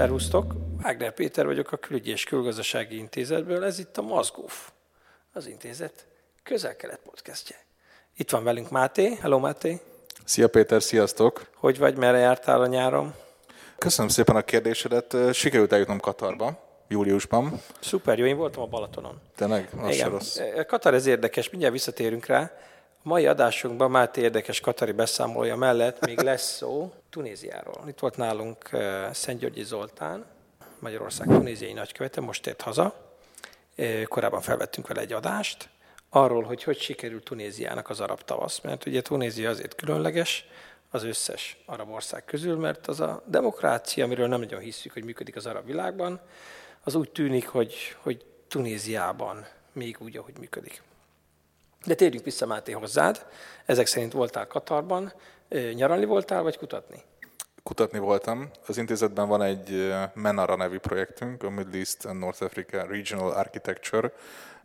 Szervusztok, 0.00 0.54
Ágner 0.82 1.14
Péter 1.14 1.46
vagyok 1.46 1.72
a 1.72 1.76
Külügyi 1.76 2.10
és 2.10 2.24
Külgazdasági 2.24 2.96
Intézetből, 2.96 3.64
ez 3.64 3.78
itt 3.78 3.96
a 3.96 4.02
Mazgóf, 4.02 4.70
az 5.32 5.46
intézet 5.46 6.06
közel-kelet 6.42 7.00
podcastje. 7.04 7.56
Itt 8.16 8.30
van 8.30 8.44
velünk 8.44 8.70
Máté. 8.70 9.14
Hello 9.20 9.38
Máté. 9.38 9.80
Szia 10.24 10.48
Péter, 10.48 10.82
sziasztok! 10.82 11.50
Hogy 11.54 11.78
vagy, 11.78 11.96
merre 11.96 12.18
jártál 12.18 12.60
a 12.60 12.66
nyáron? 12.66 13.14
Köszönöm 13.78 14.10
szépen 14.10 14.36
a 14.36 14.42
kérdésedet. 14.42 15.16
Sikerült 15.32 15.72
eljutnom 15.72 16.00
Katarba 16.00 16.62
júliusban. 16.88 17.60
Szuper, 17.80 18.18
jó, 18.18 18.24
én 18.24 18.36
voltam 18.36 18.62
a 18.62 18.66
Balatonon. 18.66 19.20
Tényleg? 19.36 19.68
Az 19.80 19.94
Igen. 19.94 20.10
rossz. 20.10 20.38
Katar 20.66 20.94
ez 20.94 21.06
érdekes, 21.06 21.50
mindjárt 21.50 21.74
visszatérünk 21.74 22.26
rá. 22.26 22.52
A 23.02 23.08
mai 23.08 23.26
adásunkban 23.26 23.90
Máté 23.90 24.20
érdekes 24.20 24.60
katari 24.60 24.92
beszámolója 24.92 25.56
mellett 25.56 26.06
még 26.06 26.18
lesz 26.18 26.56
szó 26.56 26.92
Tunéziáról. 27.10 27.84
Itt 27.88 27.98
volt 27.98 28.16
nálunk 28.16 28.70
Szentgyörgyi 29.12 29.62
Zoltán, 29.62 30.24
Magyarország 30.78 31.26
tunéziai 31.26 31.72
nagykövete, 31.72 32.20
most 32.20 32.46
ért 32.46 32.60
haza. 32.60 33.14
Korábban 34.04 34.40
felvettünk 34.40 34.88
vele 34.88 35.00
egy 35.00 35.12
adást 35.12 35.68
arról, 36.08 36.42
hogy 36.42 36.62
hogy 36.62 36.78
sikerült 36.78 37.24
Tunéziának 37.24 37.90
az 37.90 38.00
arab 38.00 38.22
tavasz. 38.22 38.60
Mert 38.60 38.86
ugye 38.86 39.02
Tunézia 39.02 39.50
azért 39.50 39.74
különleges 39.74 40.44
az 40.90 41.04
összes 41.04 41.62
arab 41.66 41.90
ország 41.90 42.24
közül, 42.24 42.56
mert 42.56 42.86
az 42.86 43.00
a 43.00 43.22
demokrácia, 43.26 44.04
amiről 44.04 44.28
nem 44.28 44.40
nagyon 44.40 44.60
hiszük, 44.60 44.92
hogy 44.92 45.04
működik 45.04 45.36
az 45.36 45.46
arab 45.46 45.66
világban, 45.66 46.20
az 46.82 46.94
úgy 46.94 47.10
tűnik, 47.10 47.48
hogy, 47.48 47.96
hogy 48.02 48.24
Tunéziában 48.48 49.46
még 49.72 49.96
úgy, 50.00 50.16
ahogy 50.16 50.38
működik. 50.38 50.82
De 51.86 51.94
térjünk 51.94 52.24
vissza, 52.24 52.46
Máté, 52.46 52.72
hozzád. 52.72 53.26
Ezek 53.66 53.86
szerint 53.86 54.12
voltál 54.12 54.46
Katarban. 54.46 55.12
Nyaralni 55.74 56.04
voltál, 56.04 56.42
vagy 56.42 56.58
kutatni? 56.58 57.02
Kutatni 57.62 57.98
voltam. 57.98 58.50
Az 58.66 58.78
intézetben 58.78 59.28
van 59.28 59.42
egy 59.42 59.94
Menara 60.14 60.56
nevű 60.56 60.78
projektünk, 60.78 61.42
a 61.42 61.50
Middle 61.50 61.76
East 61.76 62.04
and 62.04 62.18
North 62.18 62.42
Africa 62.42 62.86
Regional 62.86 63.30
Architecture 63.30 64.12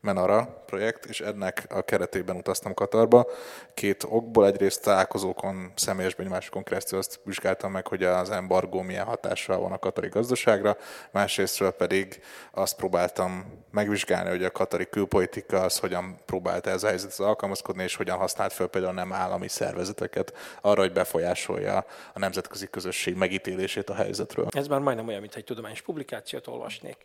Menara 0.05 0.63
projekt, 0.65 1.05
és 1.05 1.21
ennek 1.21 1.65
a 1.69 1.81
keretében 1.81 2.35
utaztam 2.35 2.73
Katarba. 2.73 3.27
Két 3.73 4.05
okból, 4.09 4.45
egyrészt 4.45 4.83
találkozókon, 4.83 5.71
személyes 5.75 6.15
benyomásokon 6.15 6.63
keresztül 6.63 6.97
azt 6.97 7.19
vizsgáltam 7.23 7.71
meg, 7.71 7.87
hogy 7.87 8.03
az 8.03 8.29
embargó 8.29 8.81
milyen 8.81 9.05
hatással 9.05 9.59
van 9.59 9.71
a 9.71 9.77
katari 9.77 10.07
gazdaságra, 10.07 10.77
másrésztről 11.11 11.71
pedig 11.71 12.21
azt 12.51 12.75
próbáltam 12.75 13.63
megvizsgálni, 13.71 14.29
hogy 14.29 14.43
a 14.43 14.51
katari 14.51 14.89
külpolitika 14.89 15.61
az 15.61 15.79
hogyan 15.79 16.17
próbálta 16.25 16.69
ez 16.69 16.83
a 16.83 16.87
helyzethez 16.87 17.19
alkalmazkodni, 17.19 17.83
és 17.83 17.95
hogyan 17.95 18.17
használt 18.17 18.53
fel 18.53 18.67
például 18.67 18.93
nem 18.93 19.13
állami 19.13 19.47
szervezeteket 19.47 20.33
arra, 20.61 20.81
hogy 20.81 20.93
befolyásolja 20.93 21.85
a 22.13 22.19
nemzetközi 22.19 22.67
közösség 22.69 23.15
megítélését 23.15 23.89
a 23.89 23.93
helyzetről. 23.93 24.47
Ez 24.49 24.67
már 24.67 24.79
majdnem 24.79 25.07
olyan, 25.07 25.19
mintha 25.19 25.39
egy 25.39 25.45
tudományos 25.45 25.81
publikációt 25.81 26.47
olvasnék. 26.47 26.97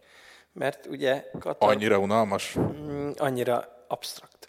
Mert 0.53 0.87
ugye 0.87 1.31
Katar 1.39 1.71
Annyira 1.71 1.99
unalmas? 1.99 2.57
mm, 2.59 3.11
annyira 3.17 3.85
absztrakt. 3.89 4.49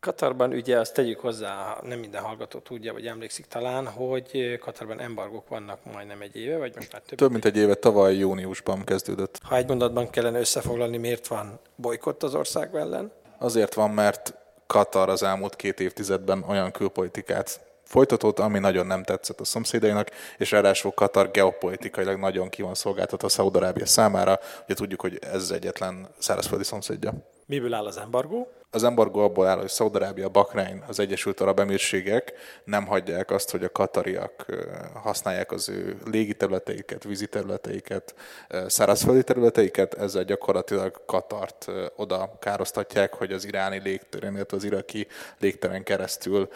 Katarban 0.00 0.52
ugye 0.52 0.78
azt 0.78 0.94
tegyük 0.94 1.20
hozzá, 1.20 1.78
nem 1.82 1.98
minden 1.98 2.22
hallgató 2.22 2.58
tudja, 2.58 2.92
vagy 2.92 3.06
emlékszik 3.06 3.46
talán, 3.46 3.86
hogy 3.86 4.58
Katarban 4.60 5.00
embargók 5.00 5.48
vannak 5.48 5.92
majdnem 5.92 6.20
egy 6.20 6.36
éve, 6.36 6.56
vagy 6.58 6.74
most 6.74 6.92
már 6.92 7.02
több. 7.02 7.18
Több 7.18 7.30
mint 7.30 7.44
egy 7.44 7.56
éve 7.56 7.74
tavaly 7.74 8.16
júniusban 8.16 8.84
kezdődött. 8.84 9.38
Ha 9.42 9.56
egy 9.56 9.68
mondatban 9.68 10.10
kellene 10.10 10.38
összefoglalni, 10.38 10.96
miért 10.96 11.26
van 11.26 11.60
bolykott 11.76 12.22
az 12.22 12.34
ország 12.34 12.74
ellen? 12.74 13.12
Azért 13.38 13.74
van, 13.74 13.90
mert 13.90 14.34
Katar 14.66 15.08
az 15.08 15.22
elmúlt 15.22 15.56
két 15.56 15.80
évtizedben 15.80 16.44
olyan 16.48 16.70
külpolitikát 16.70 17.60
folytatott, 17.84 18.38
ami 18.38 18.58
nagyon 18.58 18.86
nem 18.86 19.02
tetszett 19.02 19.40
a 19.40 19.44
szomszédainak, 19.44 20.10
és 20.38 20.50
ráadásul 20.50 20.92
Katar 20.92 21.30
geopolitikailag 21.30 22.18
nagyon 22.18 22.48
ki 22.48 22.62
van 22.62 22.74
szolgáltatva 22.74 23.28
Szaudarábia 23.28 23.86
számára. 23.86 24.38
Ugye 24.64 24.74
tudjuk, 24.74 25.00
hogy 25.00 25.18
ez 25.32 25.50
egyetlen 25.50 26.08
szárazföldi 26.18 26.64
szomszédja. 26.64 27.12
Miből 27.46 27.74
áll 27.74 27.86
az 27.86 27.96
embargó? 27.96 28.48
Az 28.74 28.84
embargó 28.84 29.20
abból 29.20 29.46
áll, 29.46 29.58
hogy 29.58 29.68
Szaudarábia, 29.68 30.28
Bahrein, 30.28 30.84
az 30.86 30.98
Egyesült 30.98 31.40
Arab 31.40 31.60
Emírségek 31.60 32.32
nem 32.64 32.86
hagyják 32.86 33.30
azt, 33.30 33.50
hogy 33.50 33.64
a 33.64 33.68
katariak 33.72 34.46
használják 34.94 35.52
az 35.52 35.68
ő 35.68 35.96
légi 36.04 36.34
területeiket, 36.34 37.04
vízi 37.04 37.26
területeiket, 37.26 38.14
ö, 38.48 38.64
szárazföldi 38.68 39.22
területeiket, 39.22 39.94
ezzel 39.94 40.24
gyakorlatilag 40.24 41.04
Katart 41.06 41.70
oda 41.96 42.36
károsztatják, 42.40 43.14
hogy 43.14 43.32
az 43.32 43.44
iráni 43.44 43.80
légteren, 43.82 44.34
illetve 44.34 44.56
az 44.56 44.64
iraki 44.64 45.06
légteren 45.38 45.82
keresztül 45.82 46.48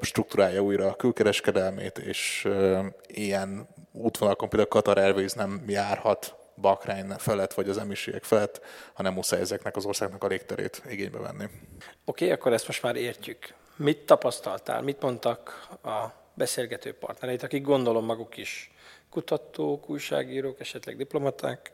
struktúrálja 0.00 0.60
újra 0.60 0.86
a 0.88 0.94
külkereskedelmét, 0.94 1.98
és 1.98 2.48
ilyen 3.06 3.68
útvonalakon 3.92 4.48
például 4.48 4.70
Qatar 4.70 4.98
Airways 4.98 5.32
nem 5.32 5.62
járhat 5.66 6.45
Bahrein 6.56 7.14
felett, 7.18 7.54
vagy 7.54 7.68
az 7.68 7.78
emírségek 7.78 8.24
felett, 8.24 8.60
hanem 8.92 9.12
muszáj 9.12 9.40
ezeknek 9.40 9.76
az 9.76 9.84
országnak 9.84 10.24
a 10.24 10.26
légterét 10.26 10.82
igénybe 10.88 11.18
venni. 11.18 11.44
Oké, 11.44 11.54
okay, 12.04 12.30
akkor 12.30 12.52
ezt 12.52 12.66
most 12.66 12.82
már 12.82 12.96
értjük. 12.96 13.54
Mit 13.76 13.98
tapasztaltál, 13.98 14.82
mit 14.82 15.02
mondtak 15.02 15.68
a 15.82 16.06
beszélgető 16.34 16.92
partnereit, 16.92 17.42
akik 17.42 17.62
gondolom 17.62 18.04
maguk 18.04 18.36
is 18.36 18.70
kutatók, 19.10 19.90
újságírók, 19.90 20.60
esetleg 20.60 20.96
diplomaták? 20.96 21.72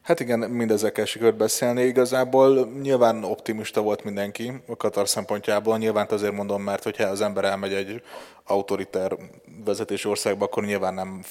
Hát 0.00 0.20
igen, 0.20 0.38
mindezekkel 0.38 1.04
sikerült 1.04 1.36
beszélni. 1.36 1.82
Igazából 1.82 2.70
nyilván 2.82 3.24
optimista 3.24 3.80
volt 3.80 4.04
mindenki 4.04 4.52
a 4.66 4.76
Katar 4.76 5.08
szempontjából. 5.08 5.78
Nyilván 5.78 6.06
azért 6.10 6.32
mondom, 6.32 6.62
mert 6.62 6.82
hogyha 6.82 7.04
az 7.04 7.20
ember 7.20 7.44
elmegy 7.44 7.72
egy 7.72 8.02
autoriter 8.44 9.16
vezetési 9.64 10.08
országba, 10.08 10.44
akkor 10.44 10.64
nyilván 10.64 10.94
nem 10.94 11.22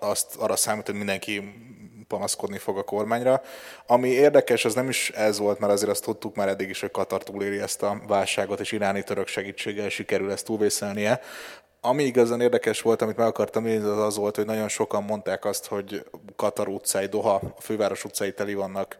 azt 0.00 0.36
arra 0.36 0.56
számít, 0.56 0.86
hogy 0.86 0.94
mindenki 0.94 1.54
panaszkodni 2.12 2.58
fog 2.58 2.78
a 2.78 2.82
kormányra. 2.82 3.42
Ami 3.86 4.08
érdekes, 4.08 4.64
az 4.64 4.74
nem 4.74 4.88
is 4.88 5.10
ez 5.10 5.38
volt, 5.38 5.58
mert 5.58 5.72
azért 5.72 5.90
azt 5.90 6.04
tudtuk 6.04 6.34
már 6.34 6.48
eddig 6.48 6.68
is, 6.68 6.80
hogy 6.80 6.90
Katar 6.90 7.22
túléri 7.22 7.58
ezt 7.60 7.82
a 7.82 8.00
válságot, 8.06 8.60
és 8.60 8.72
iráni 8.72 9.02
török 9.02 9.26
segítséggel 9.26 9.88
sikerül 9.88 10.30
ezt 10.30 10.44
túlvészelnie. 10.44 11.20
Ami 11.80 12.02
igazán 12.02 12.40
érdekes 12.40 12.80
volt, 12.80 13.02
amit 13.02 13.16
meg 13.16 13.26
akartam 13.26 13.66
írni, 13.66 13.88
az 13.88 13.98
az 13.98 14.16
volt, 14.16 14.36
hogy 14.36 14.46
nagyon 14.46 14.68
sokan 14.68 15.02
mondták 15.02 15.44
azt, 15.44 15.66
hogy 15.66 16.04
Katar 16.36 16.68
utcái, 16.68 17.06
Doha, 17.06 17.34
a 17.34 17.60
főváros 17.60 18.04
utcái 18.04 18.32
teli 18.32 18.54
vannak 18.54 18.96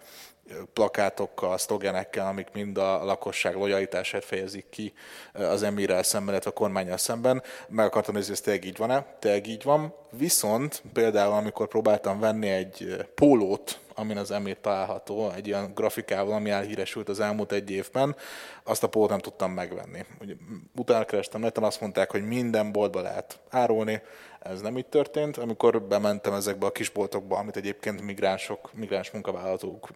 plakátokkal, 0.72 1.58
szlogenekkel, 1.58 2.26
amik 2.26 2.48
mind 2.53 2.78
a 2.78 3.04
lakosság 3.04 3.54
lojalitását 3.54 4.25
fejezik 4.25 4.66
ki 4.70 4.92
az 5.32 5.62
emírrel 5.62 6.03
szemben, 6.03 6.30
illetve 6.30 6.50
a 6.50 6.54
kormányjal 6.54 6.97
szemben. 6.97 7.42
Meg 7.69 7.86
akartam 7.86 8.14
nézni, 8.14 8.28
hogy 8.28 8.38
ez 8.38 8.44
tényleg 8.44 8.64
így 8.64 8.76
van-e? 8.76 9.16
Tényleg 9.19 9.47
így 9.47 9.62
van. 9.62 9.94
Viszont 10.10 10.82
például, 10.92 11.32
amikor 11.32 11.69
próbáltam 11.69 12.20
venni 12.20 12.48
egy 12.48 13.06
pólót, 13.14 13.81
amin 13.94 14.16
az 14.16 14.31
emír 14.31 14.56
található, 14.60 15.31
egy 15.31 15.47
ilyen 15.47 15.72
grafikával, 15.75 16.34
ami 16.34 16.50
elhíresült 16.50 17.08
az 17.08 17.20
elmúlt 17.20 17.52
egy 17.52 17.70
évben, 17.70 18.16
azt 18.62 18.82
a 18.82 18.88
pólót 18.88 19.10
nem 19.10 19.19
tudtam 19.19 19.52
megvenni. 19.52 20.04
Ugye, 20.20 20.34
utána 20.76 21.04
kerestem 21.04 21.41
neten, 21.41 21.64
azt 21.64 21.81
mondták, 21.81 22.10
hogy 22.10 22.26
minden 22.26 22.72
boltba 22.72 23.00
lehet 23.00 23.41
árulni, 23.50 24.02
ez 24.41 24.60
nem 24.60 24.78
így 24.78 24.86
történt. 24.86 25.36
Amikor 25.36 25.82
bementem 25.82 26.32
ezekbe 26.32 26.67
a 26.67 26.72
kisboltokba, 26.72 27.37
amit 27.37 27.56
egyébként 27.56 28.02
migránsok, 28.02 28.70
migráns 28.75 29.11
munkavállalatok 29.11 29.88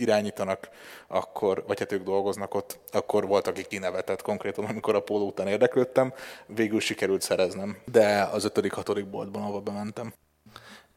irányítanak, 0.00 0.68
akkor, 1.06 1.64
vagy 1.66 1.78
hát 1.78 1.92
ők 1.92 2.02
dolgoznak 2.02 2.54
ott, 2.54 2.78
akkor 2.92 3.26
volt, 3.26 3.46
aki 3.46 3.62
kinevetett 3.62 4.22
konkrétan, 4.22 4.64
amikor 4.64 4.94
a 4.94 5.02
póló 5.02 5.26
után 5.26 5.46
érdeklődtem, 5.46 6.12
végül 6.46 6.80
sikerült 6.80 7.22
szereznem, 7.22 7.78
de 7.84 8.22
az 8.22 8.44
ötödik, 8.44 8.72
hatodik 8.72 9.06
boltban, 9.06 9.42
ahova 9.42 9.60
bementem. 9.60 10.12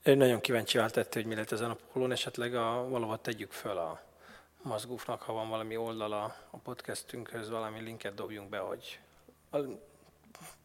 Én 0.04 0.18
nagyon 0.18 0.42
kíváncsi 0.42 0.78
váltette, 0.78 1.20
hogy 1.20 1.28
mi 1.28 1.36
lett 1.36 1.52
ezen 1.52 1.70
a 1.70 1.78
pólón, 1.94 2.12
esetleg 2.12 2.56
a, 2.56 2.88
valahol 2.90 3.22
tegyük 3.22 3.52
föl 3.52 3.78
a 3.78 4.02
Mazgúfnak, 4.62 5.22
ha 5.22 5.34
van 5.34 5.50
valami 5.50 5.78
oldala 5.78 6.36
a 6.50 6.58
podcastünkhöz, 6.58 7.50
valami 7.50 7.82
linket 7.82 8.14
dobjunk 8.14 8.50
be, 8.50 8.58
hogy 8.58 9.00
a 9.50 9.58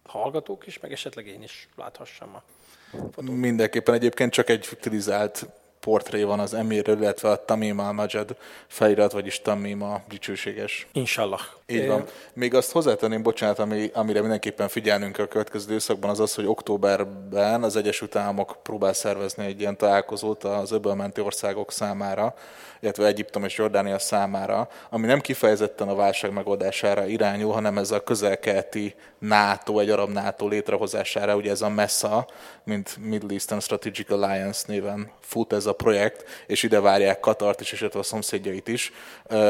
hallgatók 0.05 0.67
is, 0.67 0.79
meg 0.79 0.93
esetleg 0.93 1.26
én 1.26 1.43
is 1.43 1.69
láthassam 1.76 2.34
a 2.34 2.43
fotót. 2.91 3.37
Mindenképpen 3.37 3.94
egyébként 3.94 4.32
csak 4.32 4.49
egy 4.49 4.64
stilizált 4.64 5.46
portré 5.80 6.22
van 6.22 6.40
az 6.40 6.54
emirről, 6.54 6.96
illetve 6.96 7.30
a 7.30 7.44
Tamim 7.44 7.78
al-Majad 7.78 8.36
felirat, 8.66 9.12
vagyis 9.12 9.40
Tamim 9.42 9.82
a 9.82 10.02
dicsőséges. 10.08 10.86
Inshallah. 10.92 11.40
Így 11.70 11.87
van. 11.87 12.05
Még 12.32 12.55
azt 12.55 12.73
hozzátenném, 12.73 13.23
bocsánat, 13.23 13.59
ami, 13.59 13.91
amire 13.94 14.20
mindenképpen 14.20 14.69
figyelnünk 14.69 15.12
kell 15.12 15.25
a 15.25 15.29
következő 15.29 15.65
időszakban, 15.69 16.11
az 16.11 16.20
az, 16.20 16.35
hogy 16.35 16.47
októberben 16.47 17.62
az 17.62 17.76
Egyesült 17.76 18.17
Államok 18.17 18.56
próbál 18.62 18.93
szervezni 18.93 19.44
egy 19.44 19.61
ilyen 19.61 19.76
találkozót 19.76 20.44
az 20.44 20.73
öbölmenti 20.73 21.20
országok 21.20 21.73
számára, 21.73 22.35
illetve 22.81 23.06
Egyiptom 23.06 23.44
és 23.44 23.56
Jordánia 23.56 23.99
számára, 23.99 24.69
ami 24.91 25.06
nem 25.06 25.20
kifejezetten 25.20 25.88
a 25.88 25.94
válság 25.94 26.32
megoldására 26.32 27.06
irányul, 27.06 27.53
hanem 27.53 27.79
ez 27.79 27.91
a 27.91 28.03
közelkeleti 28.03 28.94
NATO, 29.19 29.79
egy 29.79 29.91
arab 29.91 30.11
NATO 30.11 30.49
létrehozására, 30.49 31.37
ugye 31.37 31.50
ez 31.50 31.62
a 31.62 31.69
MESA, 31.69 32.26
mint 32.65 32.97
Middle 33.00 33.32
Eastern 33.32 33.61
Strategic 33.61 34.11
Alliance 34.11 34.65
néven 34.67 35.11
fut 35.20 35.53
ez 35.53 35.67
a 35.67 35.73
projekt, 35.73 36.25
és 36.47 36.62
ide 36.62 36.81
várják 36.81 37.20
Katart 37.20 37.61
is, 37.61 37.73
és 37.73 37.82
a 37.82 38.03
szomszédjait 38.03 38.69
is. 38.69 38.93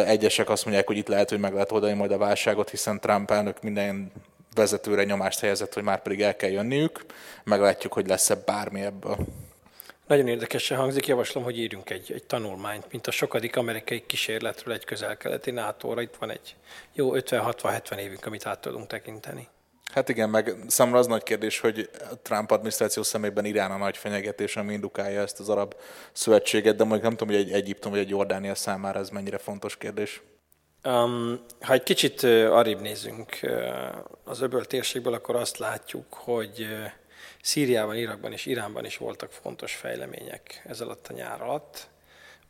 Egyesek 0.07 0.51
azt 0.51 0.65
mondják, 0.65 0.87
hogy 0.87 0.97
itt 0.97 1.09
lehet, 1.09 1.29
hogy 1.29 1.41
meg 1.41 1.53
lehet 1.53 1.73
oldani 1.73 1.95
majd 2.09 2.21
a 2.21 2.25
válságot, 2.25 2.71
hiszen 2.71 3.01
Trump 3.01 3.31
elnök 3.31 3.63
minden 3.63 4.13
vezetőre 4.55 5.05
nyomást 5.05 5.41
helyezett, 5.41 5.75
hogy 5.75 5.83
már 5.83 6.03
pedig 6.03 6.23
el 6.23 6.37
kell 6.37 6.51
jönniük. 6.51 7.05
Meglátjuk, 7.45 7.93
hogy 7.93 8.07
lesz-e 8.07 8.35
bármi 8.35 8.81
ebből. 8.81 9.17
Nagyon 10.07 10.29
érdekesen 10.29 10.79
hangzik, 10.79 11.07
javaslom, 11.07 11.45
hogy 11.45 11.59
írjunk 11.59 11.91
egy, 11.91 12.13
egy 12.13 12.25
tanulmányt, 12.25 12.87
mint 12.91 13.07
a 13.07 13.11
sokadik 13.11 13.57
amerikai 13.57 14.07
kísérletről 14.07 14.75
egy 14.75 14.85
közel-keleti 14.85 15.51
nato 15.51 16.01
Itt 16.01 16.17
van 16.19 16.31
egy 16.31 16.57
jó 16.93 17.11
50-60-70 17.15 17.97
évünk, 17.97 18.27
amit 18.27 18.47
át 18.47 18.61
tudunk 18.61 18.87
tekinteni. 18.87 19.49
Hát 19.93 20.09
igen, 20.09 20.31
meg 20.31 20.55
számomra 20.67 20.99
az 20.99 21.07
nagy 21.07 21.23
kérdés, 21.23 21.61
hogy 21.61 21.91
a 22.11 22.19
Trump 22.23 22.51
adminisztráció 22.51 23.03
szemében 23.03 23.45
Irán 23.45 23.71
a 23.71 23.77
nagy 23.77 23.97
fenyegetés, 23.97 24.57
ami 24.57 24.73
indukálja 24.73 25.21
ezt 25.21 25.41
az 25.41 25.49
arab 25.49 25.75
szövetséget, 26.13 26.77
de 26.77 26.85
mondjuk 26.85 27.03
nem 27.03 27.17
tudom, 27.17 27.35
hogy 27.35 27.45
egy 27.45 27.53
Egyiptom 27.53 27.91
vagy 27.91 28.01
egy 28.01 28.09
Jordánia 28.09 28.55
számára 28.55 28.99
ez 28.99 29.11
mennyire 29.11 29.39
fontos 29.39 29.77
kérdés. 29.77 30.23
Um, 30.89 31.41
ha 31.61 31.73
egy 31.73 31.83
kicsit 31.83 32.23
arrébb 32.23 32.81
nézünk 32.81 33.41
az 34.25 34.41
öböl 34.41 34.65
térségből, 34.65 35.13
akkor 35.13 35.37
azt 35.37 35.59
látjuk, 35.59 36.15
hogy 36.15 36.67
Szíriában, 37.43 37.97
Irakban 37.97 38.33
és 38.33 38.47
Iránban 38.47 38.85
is 38.85 38.97
voltak 38.97 39.31
fontos 39.33 39.75
fejlemények 39.75 40.63
ez 40.67 40.81
alatt 40.81 41.07
a 41.07 41.13
nyár 41.13 41.43
alatt. 41.43 41.89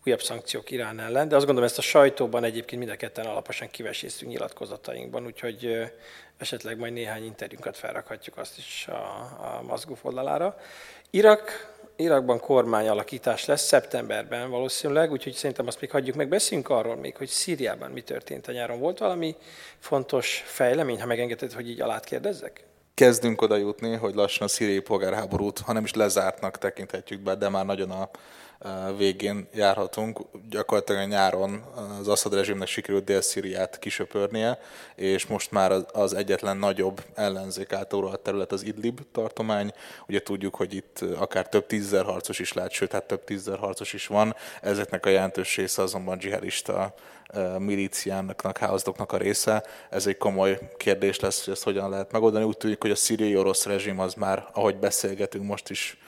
Újabb 0.07 0.23
szankciók 0.23 0.71
Irán 0.71 1.01
ellen, 1.01 1.29
de 1.29 1.37
azt 1.37 1.45
gondolom, 1.45 1.69
ezt 1.69 1.79
a 1.79 1.83
sajtóban 1.83 2.45
egyébként 2.45 2.81
mind 2.81 2.93
a 2.93 2.97
ketten 2.97 3.27
alaposan 3.27 3.71
kiveséztünk 3.71 4.31
nyilatkozatainkban, 4.31 5.27
úgyhogy 5.27 5.91
esetleg 6.37 6.79
majd 6.79 6.93
néhány 6.93 7.25
interjúnkat 7.25 7.77
felrakhatjuk 7.77 8.37
azt 8.37 8.59
is 8.59 8.87
a, 8.89 8.95
a 9.57 9.63
Mazguf 9.63 10.05
oldalára. 10.05 10.57
Irak, 11.11 11.77
Irakban 12.01 12.41
kormányalakítás 12.41 13.45
lesz 13.45 13.67
szeptemberben 13.67 14.51
valószínűleg, 14.51 15.11
úgyhogy 15.11 15.33
szerintem 15.33 15.67
azt 15.67 15.81
még 15.81 15.91
hagyjuk 15.91 16.17
meg. 16.17 16.29
Beszéljünk 16.29 16.69
arról 16.69 16.97
még, 16.97 17.17
hogy 17.17 17.29
Szíriában 17.29 17.91
mi 17.91 18.03
történt 18.03 18.49
a 18.49 18.53
nyáron. 18.53 18.79
Volt 18.79 18.99
valami 18.99 19.37
fontos 19.79 20.43
fejlemény, 20.47 21.01
ha 21.01 21.07
megengedett, 21.07 21.53
hogy 21.53 21.69
így 21.69 21.81
alá 21.81 22.01
kérdezzek? 22.01 22.67
kezdünk 22.99 23.43
oda 23.43 23.57
jutni, 23.57 23.95
hogy 23.95 24.15
lassan 24.15 24.47
a 24.47 24.51
szíriai 24.51 24.81
polgárháborút, 24.81 25.59
hanem 25.59 25.85
is 25.85 25.95
lezártnak 25.95 26.59
tekinthetjük 26.59 27.21
be, 27.21 27.35
de 27.35 27.49
már 27.49 27.65
nagyon 27.65 27.91
a 27.91 28.11
végén 28.97 29.49
járhatunk. 29.55 30.21
Gyakorlatilag 30.51 31.01
a 31.01 31.05
nyáron 31.05 31.65
az 32.01 32.09
Assad 32.09 32.35
rezsimnek 32.35 32.69
sikerült 32.69 33.05
Dél-Szíriát 33.05 33.79
kisöpörnie, 33.79 34.59
és 34.95 35.27
most 35.27 35.51
már 35.51 35.73
az 35.93 36.15
egyetlen 36.15 36.57
nagyobb 36.57 37.05
ellenzék 37.15 37.73
által 37.73 38.07
a 38.07 38.17
terület 38.17 38.53
az 38.53 38.63
Idlib 38.65 39.01
tartomány. 39.13 39.73
Ugye 40.09 40.23
tudjuk, 40.23 40.55
hogy 40.55 40.75
itt 40.75 41.05
akár 41.19 41.49
több 41.49 41.67
tízzer 41.67 42.05
harcos 42.05 42.39
is 42.39 42.53
lehet, 42.53 42.71
sőt, 42.71 42.93
hát 42.93 43.05
több 43.05 43.25
tízzer 43.25 43.59
harcos 43.59 43.93
is 43.93 44.07
van. 44.07 44.35
Ezeknek 44.63 45.07
a 45.07 45.09
jelentős 45.09 45.57
része 45.57 45.83
azonban 45.83 46.19
dzsihadista 46.19 46.95
milíciának, 47.59 48.59
házazdoknak 48.59 49.13
a 49.13 49.17
része. 49.17 49.65
Ez 49.91 50.07
egy 50.07 50.17
komoly 50.17 50.59
kérdés 50.77 51.21
lesz, 51.21 51.45
hogy 51.45 51.55
ezt 51.55 51.63
hogyan 51.63 51.91
lehet 51.91 52.13
megoldani. 52.13 52.45
Úgy 52.45 52.57
tűnik, 52.57 52.81
hogy 52.81 52.91
a 52.91 52.97
szíriai 52.97 53.37
orosz 53.37 53.65
rezsim 53.65 53.99
az 53.99 54.15
már, 54.15 54.49
ahogy 54.53 54.77
beszélgetünk, 54.77 55.45
most 55.45 55.71
is 55.71 55.99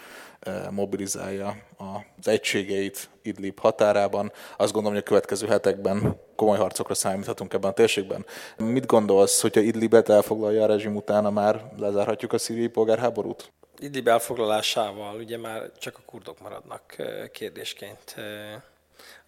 mobilizálja 0.71 1.57
az 1.77 2.29
egységeit 2.29 3.11
Idlib 3.23 3.59
határában. 3.59 4.33
Azt 4.57 4.73
gondolom, 4.73 4.97
hogy 4.97 5.07
a 5.07 5.09
következő 5.09 5.47
hetekben 5.47 6.21
komoly 6.37 6.59
harcokra 6.59 6.95
számíthatunk 6.95 7.53
ebben 7.53 7.71
a 7.71 7.75
térségben. 7.75 8.27
Mit 8.57 8.87
gondolsz, 8.87 9.41
hogyha 9.41 9.61
Idlibet 9.61 10.09
elfoglalja 10.09 10.63
a 10.63 10.67
rezsim 10.67 10.97
utána 10.97 11.31
már 11.31 11.73
lezárhatjuk 11.79 12.33
a 12.33 12.39
szíriai 12.39 12.69
polgárháborút? 12.69 13.53
Idlib 13.79 14.09
elfoglalásával 14.09 15.17
ugye 15.17 15.39
már 15.39 15.71
csak 15.79 15.99
a 15.99 16.03
kurdok 16.07 16.41
maradnak 16.41 16.97
kérdésként 17.33 18.15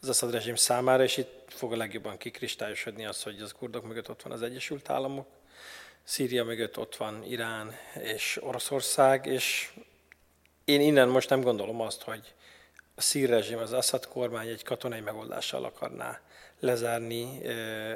az 0.00 0.08
Assad 0.08 0.32
rezsim 0.32 0.54
számára, 0.54 1.02
és 1.02 1.16
itt 1.16 1.44
fog 1.48 1.72
a 1.72 1.76
legjobban 1.76 2.16
kikristályosodni 2.16 3.06
az, 3.06 3.22
hogy 3.22 3.40
az 3.40 3.52
kurdok 3.58 3.86
mögött 3.86 4.10
ott 4.10 4.22
van 4.22 4.32
az 4.32 4.42
Egyesült 4.42 4.90
Államok, 4.90 5.26
Szíria 6.04 6.44
mögött 6.44 6.78
ott 6.78 6.96
van 6.96 7.24
Irán 7.24 7.74
és 8.02 8.40
Oroszország, 8.42 9.26
és 9.26 9.72
én 10.72 10.80
innen 10.80 11.08
most 11.08 11.28
nem 11.28 11.40
gondolom 11.40 11.80
azt, 11.80 12.02
hogy 12.02 12.34
a 12.94 13.00
szír 13.00 13.28
rezsim, 13.28 13.58
az 13.58 13.72
Assad 13.72 14.08
kormány 14.08 14.48
egy 14.48 14.64
katonai 14.64 15.00
megoldással 15.00 15.64
akarná 15.64 16.20
lezárni 16.60 17.46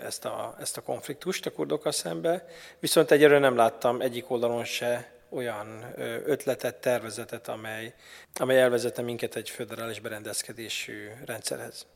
ezt 0.04 0.24
a, 0.24 0.56
ezt 0.60 0.76
a 0.76 0.82
konfliktust 0.82 1.46
a 1.46 1.52
kurdokkal 1.52 1.92
szembe, 1.92 2.48
viszont 2.78 3.10
egyelőre 3.10 3.38
nem 3.38 3.56
láttam 3.56 4.00
egyik 4.00 4.30
oldalon 4.30 4.64
se 4.64 5.10
olyan 5.28 5.94
ötletet, 6.24 6.80
tervezetet, 6.80 7.48
amely, 7.48 7.94
amely 8.34 8.60
elvezette 8.60 9.02
minket 9.02 9.36
egy 9.36 9.50
föderális 9.50 10.00
berendezkedésű 10.00 11.08
rendszerhez. 11.24 11.86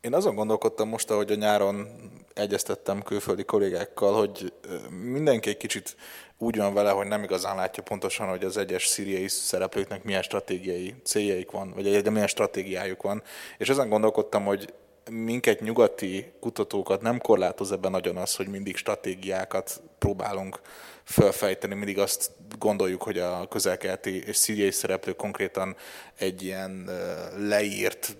Én 0.00 0.14
azon 0.14 0.34
gondolkodtam 0.34 0.88
most, 0.88 1.10
ahogy 1.10 1.32
a 1.32 1.34
nyáron 1.34 1.88
egyeztettem 2.34 3.02
külföldi 3.02 3.44
kollégákkal, 3.44 4.18
hogy 4.18 4.52
mindenki 4.90 5.48
egy 5.48 5.56
kicsit 5.56 5.96
úgy 6.38 6.56
van 6.56 6.74
vele, 6.74 6.90
hogy 6.90 7.06
nem 7.06 7.22
igazán 7.22 7.56
látja 7.56 7.82
pontosan, 7.82 8.28
hogy 8.28 8.44
az 8.44 8.56
egyes 8.56 8.86
szíriai 8.86 9.28
szereplőknek 9.28 10.04
milyen 10.04 10.22
stratégiai 10.22 10.94
céljaik 11.04 11.50
van, 11.50 11.72
vagy 11.74 11.86
egyáltalán 11.86 12.12
milyen 12.12 12.28
stratégiájuk 12.28 13.02
van. 13.02 13.22
És 13.58 13.68
ezen 13.68 13.88
gondolkodtam, 13.88 14.44
hogy 14.44 14.72
minket 15.10 15.60
nyugati 15.60 16.32
kutatókat 16.40 17.00
nem 17.00 17.18
korlátoz 17.18 17.72
ebben 17.72 17.90
nagyon 17.90 18.16
az, 18.16 18.36
hogy 18.36 18.48
mindig 18.48 18.76
stratégiákat 18.76 19.82
próbálunk 19.98 20.60
felfejteni, 21.04 21.74
mindig 21.74 21.98
azt 21.98 22.30
gondoljuk, 22.58 23.02
hogy 23.02 23.18
a 23.18 23.46
közelkeleti 23.48 24.22
és 24.26 24.36
szíriai 24.36 24.70
szereplők 24.70 25.16
konkrétan 25.16 25.76
egy 26.18 26.42
ilyen 26.42 26.90
leírt 27.36 28.16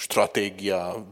stratégia 0.00 1.06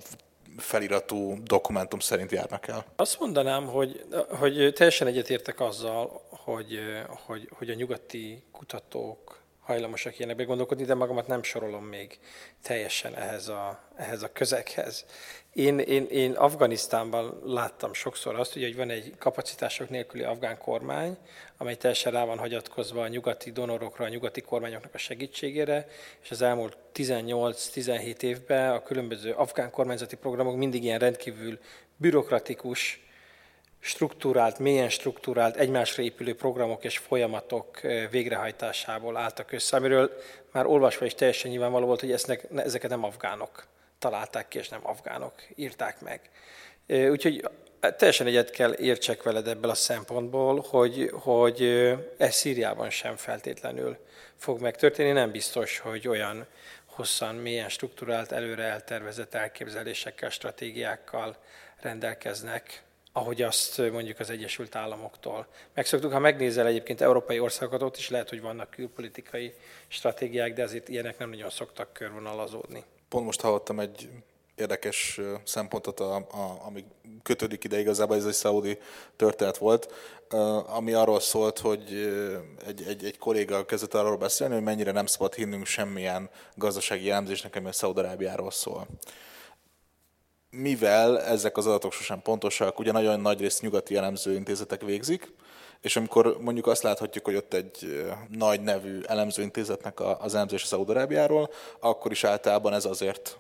feliratú 0.56 1.42
dokumentum 1.42 1.98
szerint 1.98 2.30
járnak 2.32 2.68
el. 2.68 2.84
Azt 2.96 3.20
mondanám, 3.20 3.66
hogy, 3.66 4.04
hogy 4.28 4.72
teljesen 4.74 5.06
egyetértek 5.06 5.60
azzal, 5.60 6.22
hogy, 6.30 6.78
hogy, 7.26 7.48
hogy 7.58 7.70
a 7.70 7.74
nyugati 7.74 8.42
kutatók 8.52 9.37
hajlamosak 9.68 10.18
ilyenekbe 10.18 10.44
gondolkodni, 10.44 10.84
de 10.84 10.94
magamat 10.94 11.26
nem 11.26 11.42
sorolom 11.42 11.84
még 11.84 12.18
teljesen 12.62 13.16
ehhez 13.16 13.48
a, 13.48 13.80
ehhez 13.96 14.22
a 14.22 14.32
közeghez. 14.32 15.04
Én, 15.52 15.78
én, 15.78 16.06
én 16.10 16.32
Afganisztánban 16.32 17.40
láttam 17.44 17.92
sokszor 17.92 18.34
azt, 18.34 18.52
hogy 18.52 18.76
van 18.76 18.90
egy 18.90 19.14
kapacitások 19.18 19.88
nélküli 19.88 20.22
afgán 20.22 20.58
kormány, 20.58 21.16
amely 21.56 21.76
teljesen 21.76 22.12
rá 22.12 22.24
van 22.24 22.38
hagyatkozva 22.38 23.02
a 23.02 23.08
nyugati 23.08 23.52
donorokra, 23.52 24.04
a 24.04 24.08
nyugati 24.08 24.40
kormányoknak 24.40 24.94
a 24.94 24.98
segítségére, 24.98 25.86
és 26.22 26.30
az 26.30 26.42
elmúlt 26.42 26.76
18-17 26.94 28.22
évben 28.22 28.72
a 28.72 28.82
különböző 28.82 29.32
afgán 29.32 29.70
kormányzati 29.70 30.16
programok 30.16 30.56
mindig 30.56 30.84
ilyen 30.84 30.98
rendkívül 30.98 31.58
bürokratikus, 31.96 33.07
struktúrált, 33.80 34.58
mélyen 34.58 34.88
struktúrált, 34.88 35.56
egymásra 35.56 36.02
épülő 36.02 36.34
programok 36.34 36.84
és 36.84 36.98
folyamatok 36.98 37.80
végrehajtásából 38.10 39.16
álltak 39.16 39.52
össze, 39.52 39.76
amiről 39.76 40.22
már 40.52 40.66
olvasva 40.66 41.04
is 41.04 41.14
teljesen 41.14 41.50
nyilvánvaló 41.50 41.86
volt, 41.86 42.00
hogy 42.00 42.12
eznek, 42.12 42.46
ezeket 42.56 42.90
nem 42.90 43.04
afgánok 43.04 43.66
találták 43.98 44.48
ki, 44.48 44.58
és 44.58 44.68
nem 44.68 44.80
afgánok 44.82 45.32
írták 45.54 46.00
meg. 46.00 46.20
Úgyhogy 47.10 47.48
teljesen 47.96 48.26
egyet 48.26 48.50
kell 48.50 48.74
értsek 48.78 49.22
veled 49.22 49.48
ebből 49.48 49.70
a 49.70 49.74
szempontból, 49.74 50.64
hogy, 50.68 51.10
hogy 51.12 51.62
ez 52.16 52.34
Szíriában 52.34 52.90
sem 52.90 53.16
feltétlenül 53.16 53.96
fog 54.36 54.60
megtörténni. 54.60 55.12
Nem 55.12 55.30
biztos, 55.30 55.78
hogy 55.78 56.08
olyan 56.08 56.46
hosszan, 56.84 57.34
mélyen 57.34 57.68
struktúrált, 57.68 58.32
előre 58.32 58.62
eltervezett 58.62 59.34
elképzelésekkel, 59.34 60.30
stratégiákkal 60.30 61.36
rendelkeznek, 61.80 62.82
ahogy 63.18 63.42
azt 63.42 63.78
mondjuk 63.78 64.18
az 64.18 64.30
Egyesült 64.30 64.74
Államoktól. 64.74 65.46
Megszoktuk, 65.74 66.12
ha 66.12 66.18
megnézel 66.18 66.66
egyébként 66.66 67.00
európai 67.00 67.38
országokat, 67.38 67.82
ott 67.82 67.96
is 67.96 68.10
lehet, 68.10 68.28
hogy 68.28 68.40
vannak 68.40 68.70
külpolitikai 68.70 69.54
stratégiák, 69.88 70.52
de 70.52 70.62
azért 70.62 70.88
ilyenek 70.88 71.18
nem 71.18 71.30
nagyon 71.30 71.50
szoktak 71.50 71.92
körvonalazódni. 71.92 72.84
Pont 73.08 73.24
most 73.24 73.40
hallottam 73.40 73.80
egy 73.80 74.08
érdekes 74.54 75.20
szempontot, 75.44 76.00
a, 76.00 76.16
a, 76.16 76.62
ami 76.66 76.84
kötődik 77.22 77.64
ide 77.64 77.78
igazából, 77.78 78.16
ez 78.16 78.24
egy 78.24 78.32
szaudi 78.32 78.78
történet 79.16 79.56
volt, 79.56 79.92
ami 80.66 80.92
arról 80.92 81.20
szólt, 81.20 81.58
hogy 81.58 82.10
egy, 82.66 82.82
egy, 82.88 83.04
egy 83.04 83.18
kolléga 83.18 83.64
kezdett 83.64 83.94
arról 83.94 84.16
beszélni, 84.16 84.54
hogy 84.54 84.62
mennyire 84.62 84.92
nem 84.92 85.06
szabad 85.06 85.34
hinnünk 85.34 85.66
semmilyen 85.66 86.30
gazdasági 86.54 87.04
jellemzésnek, 87.04 87.56
ami 87.56 87.68
a 87.68 87.72
Szaudarábiáról 87.72 88.50
szól 88.50 88.86
mivel 90.50 91.20
ezek 91.20 91.56
az 91.56 91.66
adatok 91.66 91.92
sosem 91.92 92.22
pontosak, 92.22 92.78
ugye 92.78 92.92
nagyon 92.92 93.20
nagy 93.20 93.40
részt 93.40 93.62
nyugati 93.62 93.96
elemző 93.96 94.34
intézetek 94.34 94.80
végzik, 94.80 95.32
és 95.80 95.96
amikor 95.96 96.36
mondjuk 96.40 96.66
azt 96.66 96.82
láthatjuk, 96.82 97.24
hogy 97.24 97.34
ott 97.34 97.54
egy 97.54 98.04
nagy 98.28 98.60
nevű 98.60 99.00
elemzőintézetnek 99.06 100.00
az 100.00 100.34
elemzés 100.34 100.62
az 100.62 100.72
Audarábiáról, 100.72 101.50
akkor 101.80 102.10
is 102.10 102.24
általában 102.24 102.72
ez 102.72 102.84
azért 102.84 103.38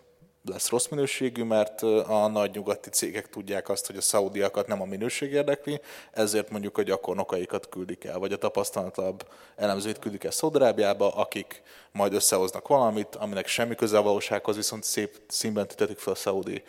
lesz 0.48 0.68
rossz 0.68 0.86
minőségű, 0.86 1.42
mert 1.42 1.82
a 1.82 2.28
nagy 2.28 2.50
nyugati 2.54 2.90
cégek 2.90 3.28
tudják 3.28 3.68
azt, 3.68 3.86
hogy 3.86 3.96
a 3.96 4.00
szaudiakat 4.00 4.66
nem 4.66 4.80
a 4.80 4.84
minőség 4.84 5.32
érdekli, 5.32 5.80
ezért 6.12 6.50
mondjuk 6.50 6.78
a 6.78 6.82
gyakornokaikat 6.82 7.68
küldik 7.68 8.04
el, 8.04 8.18
vagy 8.18 8.32
a 8.32 8.36
tapasztalatabb 8.36 9.28
elemzőit 9.56 9.98
küldik 9.98 10.24
el 10.24 10.30
Szaudarábiába, 10.30 11.14
akik 11.14 11.62
majd 11.92 12.12
összehoznak 12.12 12.68
valamit, 12.68 13.14
aminek 13.14 13.46
semmi 13.46 13.74
köze 13.74 13.98
a 13.98 14.02
valósághoz, 14.02 14.56
viszont 14.56 14.84
szép 14.84 15.20
színben 15.26 15.68
tütetik 15.68 15.98
fel 15.98 16.12
a 16.12 16.16
szaudi 16.16 16.62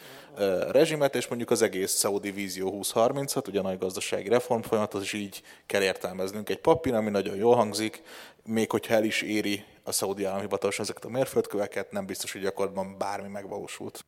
rezsimet, 0.72 1.16
és 1.16 1.28
mondjuk 1.28 1.52
az 1.52 1.62
egész 1.62 2.00
Saudi 2.00 2.32
Vízió 2.32 2.80
2030-at, 2.84 3.48
ugye 3.48 3.60
a 3.60 3.64
nagy 3.64 3.78
gazdasági 3.78 4.30
reform 4.30 4.62
az 4.92 5.02
is 5.02 5.14
így 5.14 5.42
kell 5.66 5.82
értelmeznünk. 5.82 6.50
Egy 6.50 6.60
papír, 6.60 6.94
ami 6.94 7.10
nagyon 7.10 7.36
jól 7.36 7.56
hangzik, 7.56 8.02
még 8.44 8.72
hogyha 8.72 8.94
el 8.94 9.04
is 9.04 9.22
éri 9.22 9.66
a 9.90 9.92
szaudi 9.92 10.24
állam 10.24 10.40
hivatalosan 10.40 10.84
ezeket 10.84 11.06
a 11.06 11.10
mérföldköveket, 11.10 11.92
nem 11.92 12.06
biztos, 12.06 12.32
hogy 12.32 12.42
gyakorlatban 12.42 12.98
bármi 12.98 13.28
megvalósult. 13.28 14.06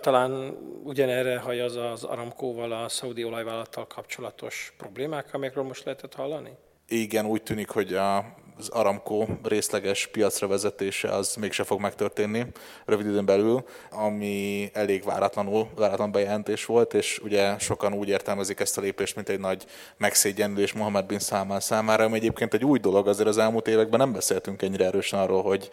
Talán 0.00 0.56
ugyanerre 0.82 1.38
hajaz 1.38 1.76
az 1.76 2.04
Aramkóval, 2.04 2.72
a 2.72 2.88
szaudi 2.88 3.24
olajvállalattal 3.24 3.86
kapcsolatos 3.86 4.74
problémák, 4.76 5.34
amikről 5.34 5.64
most 5.64 5.84
lehetett 5.84 6.14
hallani? 6.14 6.50
Igen, 6.88 7.26
úgy 7.26 7.42
tűnik, 7.42 7.68
hogy 7.68 7.94
a 7.94 8.34
az 8.58 8.68
Aramco 8.68 9.26
részleges 9.42 10.06
piacra 10.06 10.46
vezetése 10.46 11.08
az 11.08 11.34
mégse 11.34 11.64
fog 11.64 11.80
megtörténni 11.80 12.46
rövid 12.84 13.06
időn 13.06 13.24
belül, 13.24 13.64
ami 13.90 14.70
elég 14.72 15.04
váratlanul, 15.04 15.68
váratlan 15.76 16.12
bejelentés 16.12 16.64
volt, 16.64 16.94
és 16.94 17.20
ugye 17.24 17.58
sokan 17.58 17.94
úgy 17.94 18.08
értelmezik 18.08 18.60
ezt 18.60 18.78
a 18.78 18.80
lépést, 18.80 19.14
mint 19.14 19.28
egy 19.28 19.40
nagy 19.40 19.64
megszégyenülés 19.96 20.72
Mohamed 20.72 21.06
bin 21.06 21.18
Salman 21.18 21.60
számára, 21.60 22.04
ami 22.04 22.16
egyébként 22.16 22.54
egy 22.54 22.64
új 22.64 22.78
dolog, 22.78 23.08
azért 23.08 23.28
az 23.28 23.38
elmúlt 23.38 23.68
években 23.68 23.98
nem 24.00 24.12
beszéltünk 24.12 24.62
ennyire 24.62 24.84
erősen 24.84 25.20
arról, 25.20 25.42
hogy 25.42 25.70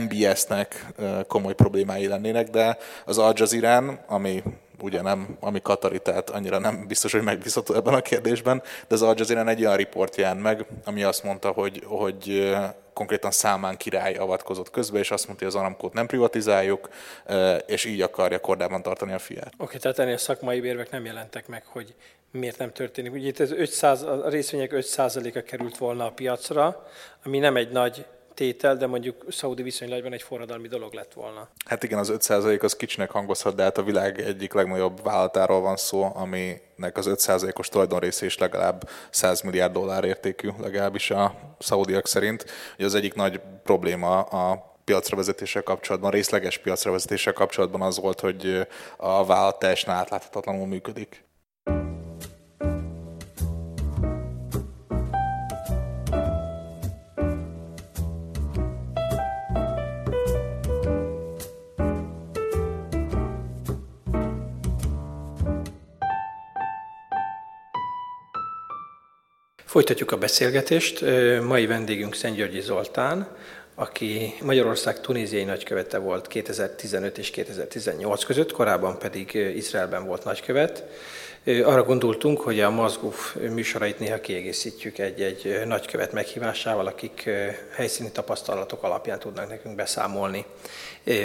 MBS-nek 0.00 0.86
komoly 1.26 1.54
problémái 1.54 2.06
lennének, 2.06 2.50
de 2.50 2.78
az 3.04 3.18
Al 3.18 3.32
Jazeera, 3.36 4.04
ami 4.06 4.42
ugye 4.82 5.02
nem, 5.02 5.36
ami 5.40 5.62
Katari, 5.62 5.98
tehát 5.98 6.30
annyira 6.30 6.58
nem 6.58 6.86
biztos, 6.86 7.12
hogy 7.12 7.22
megbízható 7.22 7.74
ebben 7.74 7.94
a 7.94 8.00
kérdésben, 8.00 8.62
de 8.88 8.94
az 8.94 9.02
Al 9.02 9.14
Jazeera 9.16 9.48
egy 9.48 9.60
olyan 9.60 9.76
riport 9.76 10.16
jelent 10.16 10.42
meg, 10.42 10.66
ami 10.84 11.02
azt 11.02 11.24
mondta, 11.24 11.50
hogy, 11.50 11.82
hogy 11.84 12.56
konkrétan 12.92 13.30
Számán 13.30 13.76
király 13.76 14.14
avatkozott 14.14 14.70
közbe, 14.70 14.98
és 14.98 15.10
azt 15.10 15.26
mondta, 15.26 15.44
hogy 15.44 15.54
az 15.54 15.60
Aramkót 15.60 15.92
nem 15.92 16.06
privatizáljuk, 16.06 16.88
és 17.66 17.84
így 17.84 18.00
akarja 18.00 18.40
kordában 18.40 18.82
tartani 18.82 19.12
a 19.12 19.18
fiát. 19.18 19.46
Oké, 19.46 19.62
okay, 19.62 19.78
tehát 19.78 19.98
ennél 19.98 20.16
szakmai 20.16 20.64
érvek 20.64 20.90
nem 20.90 21.04
jelentek 21.04 21.48
meg, 21.48 21.62
hogy 21.66 21.94
miért 22.30 22.58
nem 22.58 22.72
történik. 22.72 23.12
Ugye 23.12 23.26
itt 23.26 23.38
az 23.38 23.52
500, 23.52 24.02
a 24.02 24.28
részvények 24.28 24.70
5%-a 24.74 25.40
került 25.40 25.76
volna 25.76 26.04
a 26.04 26.10
piacra, 26.10 26.86
ami 27.24 27.38
nem 27.38 27.56
egy 27.56 27.70
nagy 27.70 28.06
tétel, 28.38 28.76
de 28.76 28.86
mondjuk 28.86 29.24
szaudi 29.28 29.62
viszonylatban 29.62 30.12
egy 30.12 30.22
forradalmi 30.22 30.68
dolog 30.68 30.92
lett 30.92 31.12
volna. 31.12 31.48
Hát 31.64 31.82
igen, 31.82 31.98
az 31.98 32.12
5% 32.12 32.62
az 32.62 32.76
kicsinek 32.76 33.10
hangozhat, 33.10 33.54
de 33.54 33.62
hát 33.62 33.78
a 33.78 33.82
világ 33.82 34.20
egyik 34.20 34.52
legnagyobb 34.52 35.02
vállalatáról 35.02 35.60
van 35.60 35.76
szó, 35.76 36.12
aminek 36.14 36.96
az 36.96 37.06
5%-os 37.08 37.68
tulajdonrésze 37.68 38.24
is 38.24 38.38
legalább 38.38 38.88
100 39.10 39.40
milliárd 39.40 39.72
dollár 39.72 40.04
értékű, 40.04 40.48
legalábbis 40.60 41.10
a 41.10 41.34
szaudiak 41.58 42.06
szerint. 42.06 42.44
Ugye 42.76 42.86
az 42.86 42.94
egyik 42.94 43.14
nagy 43.14 43.40
probléma 43.62 44.20
a 44.20 44.74
piacra 44.84 45.16
vezetéssel 45.16 45.62
kapcsolatban, 45.62 46.10
részleges 46.10 46.58
piacra 46.58 46.90
vezetéssel 46.90 47.32
kapcsolatban 47.32 47.82
az 47.82 47.98
volt, 47.98 48.20
hogy 48.20 48.66
a 48.96 49.24
vállalat 49.24 49.58
teljesen 49.58 49.94
átláthatatlanul 49.94 50.66
működik. 50.66 51.27
Folytatjuk 69.78 70.12
a 70.12 70.18
beszélgetést. 70.18 71.04
Mai 71.42 71.66
vendégünk 71.66 72.16
Györgyi 72.34 72.60
Zoltán, 72.60 73.28
aki 73.74 74.34
Magyarország 74.42 75.00
tunéziai 75.00 75.44
nagykövete 75.44 75.98
volt 75.98 76.26
2015 76.26 77.18
és 77.18 77.30
2018 77.30 78.24
között, 78.24 78.52
korábban 78.52 78.98
pedig 78.98 79.34
Izraelben 79.34 80.06
volt 80.06 80.24
nagykövet. 80.24 80.84
Arra 81.44 81.82
gondoltunk, 81.82 82.40
hogy 82.40 82.60
a 82.60 82.70
Mazguf 82.70 83.34
műsorait 83.34 83.98
néha 83.98 84.20
kiegészítjük 84.20 84.98
egy-egy 84.98 85.60
nagykövet 85.66 86.12
meghívásával, 86.12 86.86
akik 86.86 87.30
helyszíni 87.70 88.10
tapasztalatok 88.12 88.82
alapján 88.82 89.18
tudnak 89.18 89.48
nekünk 89.48 89.74
beszámolni 89.74 90.44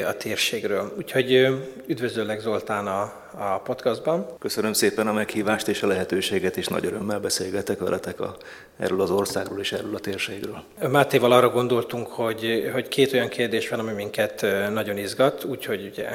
a 0.07 0.17
térségről. 0.17 0.93
Úgyhogy 0.97 1.47
üdvözöllek 1.87 2.39
Zoltán 2.39 2.87
a, 2.87 3.01
a 3.37 3.59
podcastban. 3.63 4.37
Köszönöm 4.39 4.73
szépen 4.73 5.07
a 5.07 5.13
meghívást 5.13 5.67
és 5.67 5.83
a 5.83 5.87
lehetőséget, 5.87 6.57
és 6.57 6.67
nagy 6.67 6.85
örömmel 6.85 7.19
beszélgetek 7.19 7.79
veletek 7.79 8.19
a, 8.19 8.37
erről 8.77 9.01
az 9.01 9.11
országról 9.11 9.59
és 9.59 9.71
erről 9.71 9.95
a 9.95 9.99
térségről. 9.99 10.63
Mátéval 10.91 11.31
arra 11.31 11.49
gondoltunk, 11.49 12.07
hogy, 12.07 12.69
hogy 12.73 12.87
két 12.87 13.13
olyan 13.13 13.27
kérdés 13.27 13.69
van, 13.69 13.79
ami 13.79 13.91
minket 13.91 14.45
nagyon 14.71 14.97
izgat, 14.97 15.43
úgyhogy 15.43 15.85
ugye 15.91 16.09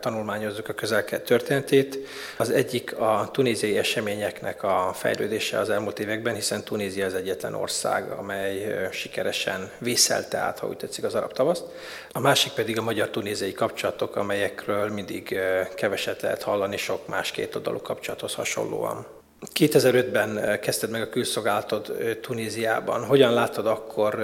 tanulmányozzuk 0.00 0.68
a 0.68 0.72
közelkel 0.72 1.22
történetét. 1.22 1.98
Az 2.36 2.50
egyik 2.50 2.96
a 2.98 3.28
tunéziai 3.32 3.78
eseményeknek 3.78 4.62
a 4.62 4.90
fejlődése 4.94 5.58
az 5.58 5.70
elmúlt 5.70 5.98
években, 5.98 6.34
hiszen 6.34 6.64
Tunézia 6.64 7.06
az 7.06 7.14
egyetlen 7.14 7.54
ország, 7.54 8.10
amely 8.10 8.88
sikeresen 8.92 9.70
vészelte 9.78 10.38
át, 10.38 10.58
ha 10.58 10.66
úgy 10.66 10.76
tetszik, 10.76 11.04
az 11.04 11.14
arab 11.14 11.32
tavaszt. 11.32 11.64
A 12.12 12.20
másik 12.20 12.52
pedig 12.52 12.78
a 12.78 12.82
magyar-tunéziai 12.82 13.52
kapcsolatok, 13.52 14.16
amelyekről 14.16 14.88
mindig 14.88 15.38
keveset 15.74 16.22
lehet 16.22 16.42
hallani 16.42 16.76
sok 16.76 17.08
más 17.08 17.30
két 17.30 17.54
oldalú 17.54 17.80
kapcsolathoz 17.80 18.34
hasonlóan. 18.34 19.06
2005-ben 19.46 20.60
kezdted 20.60 20.90
meg 20.90 21.02
a 21.02 21.08
külszolgálatod 21.08 21.96
Tunéziában. 22.20 23.04
Hogyan 23.04 23.32
láttad 23.32 23.66
akkor 23.66 24.14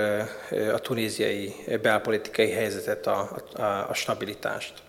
a 0.72 0.78
tunéziai 0.78 1.54
belpolitikai 1.82 2.50
helyzetet, 2.50 3.06
a, 3.06 3.38
a, 3.54 3.62
a 3.62 3.94
stabilitást? 3.94 4.82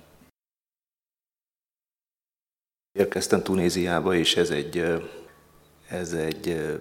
Érkeztem 3.00 3.43
Tunéziába, 3.43 4.15
és 4.15 4.36
ez 4.36 4.50
egy, 4.50 4.84
ez 5.89 6.13
egy 6.13 6.77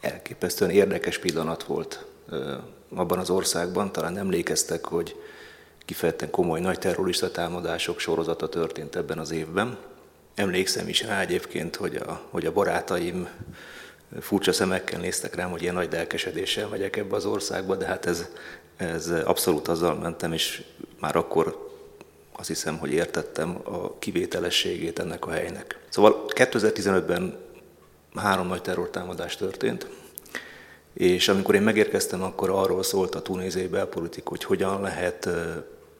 elképesztően 0.00 0.70
érdekes 0.70 1.18
pillanat 1.18 1.62
volt 1.62 2.04
abban 2.94 3.18
az 3.18 3.30
országban. 3.30 3.92
Talán 3.92 4.18
emlékeztek, 4.18 4.84
hogy 4.84 5.16
kifejezetten 5.84 6.30
komoly 6.30 6.60
nagy 6.60 6.78
terrorista 6.78 7.30
támadások 7.30 7.98
sorozata 7.98 8.48
történt 8.48 8.96
ebben 8.96 9.18
az 9.18 9.30
évben. 9.30 9.78
Emlékszem 10.34 10.88
is 10.88 11.02
rá 11.02 11.20
egyébként, 11.20 11.76
hogy 11.76 11.96
a, 11.96 12.20
hogy 12.30 12.46
a 12.46 12.52
barátaim 12.52 13.28
furcsa 14.20 14.52
szemekkel 14.52 15.00
néztek 15.00 15.34
rám, 15.34 15.50
hogy 15.50 15.62
ilyen 15.62 15.74
nagy 15.74 15.92
lelkesedéssel 15.92 16.68
megyek 16.68 16.96
ebbe 16.96 17.16
az 17.16 17.24
országba, 17.24 17.76
de 17.76 17.86
hát 17.86 18.06
ez, 18.06 18.28
ez 18.76 19.08
abszolút 19.24 19.68
azzal 19.68 19.94
mentem, 19.94 20.32
és 20.32 20.62
már 21.00 21.16
akkor 21.16 21.70
azt 22.32 22.48
hiszem, 22.48 22.78
hogy 22.78 22.92
értettem 22.92 23.60
a 23.64 23.98
kivételességét 23.98 24.98
ennek 24.98 25.26
a 25.26 25.30
helynek. 25.30 25.78
Szóval 25.88 26.24
2015-ben 26.28 27.38
három 28.14 28.46
nagy 28.46 28.62
terrortámadás 28.62 29.36
történt, 29.36 29.86
és 30.92 31.28
amikor 31.28 31.54
én 31.54 31.62
megérkeztem, 31.62 32.22
akkor 32.22 32.50
arról 32.50 32.82
szólt 32.82 33.14
a 33.14 33.22
tunéziai 33.22 33.66
belpolitik, 33.66 34.26
hogy 34.26 34.44
hogyan 34.44 34.80
lehet 34.80 35.28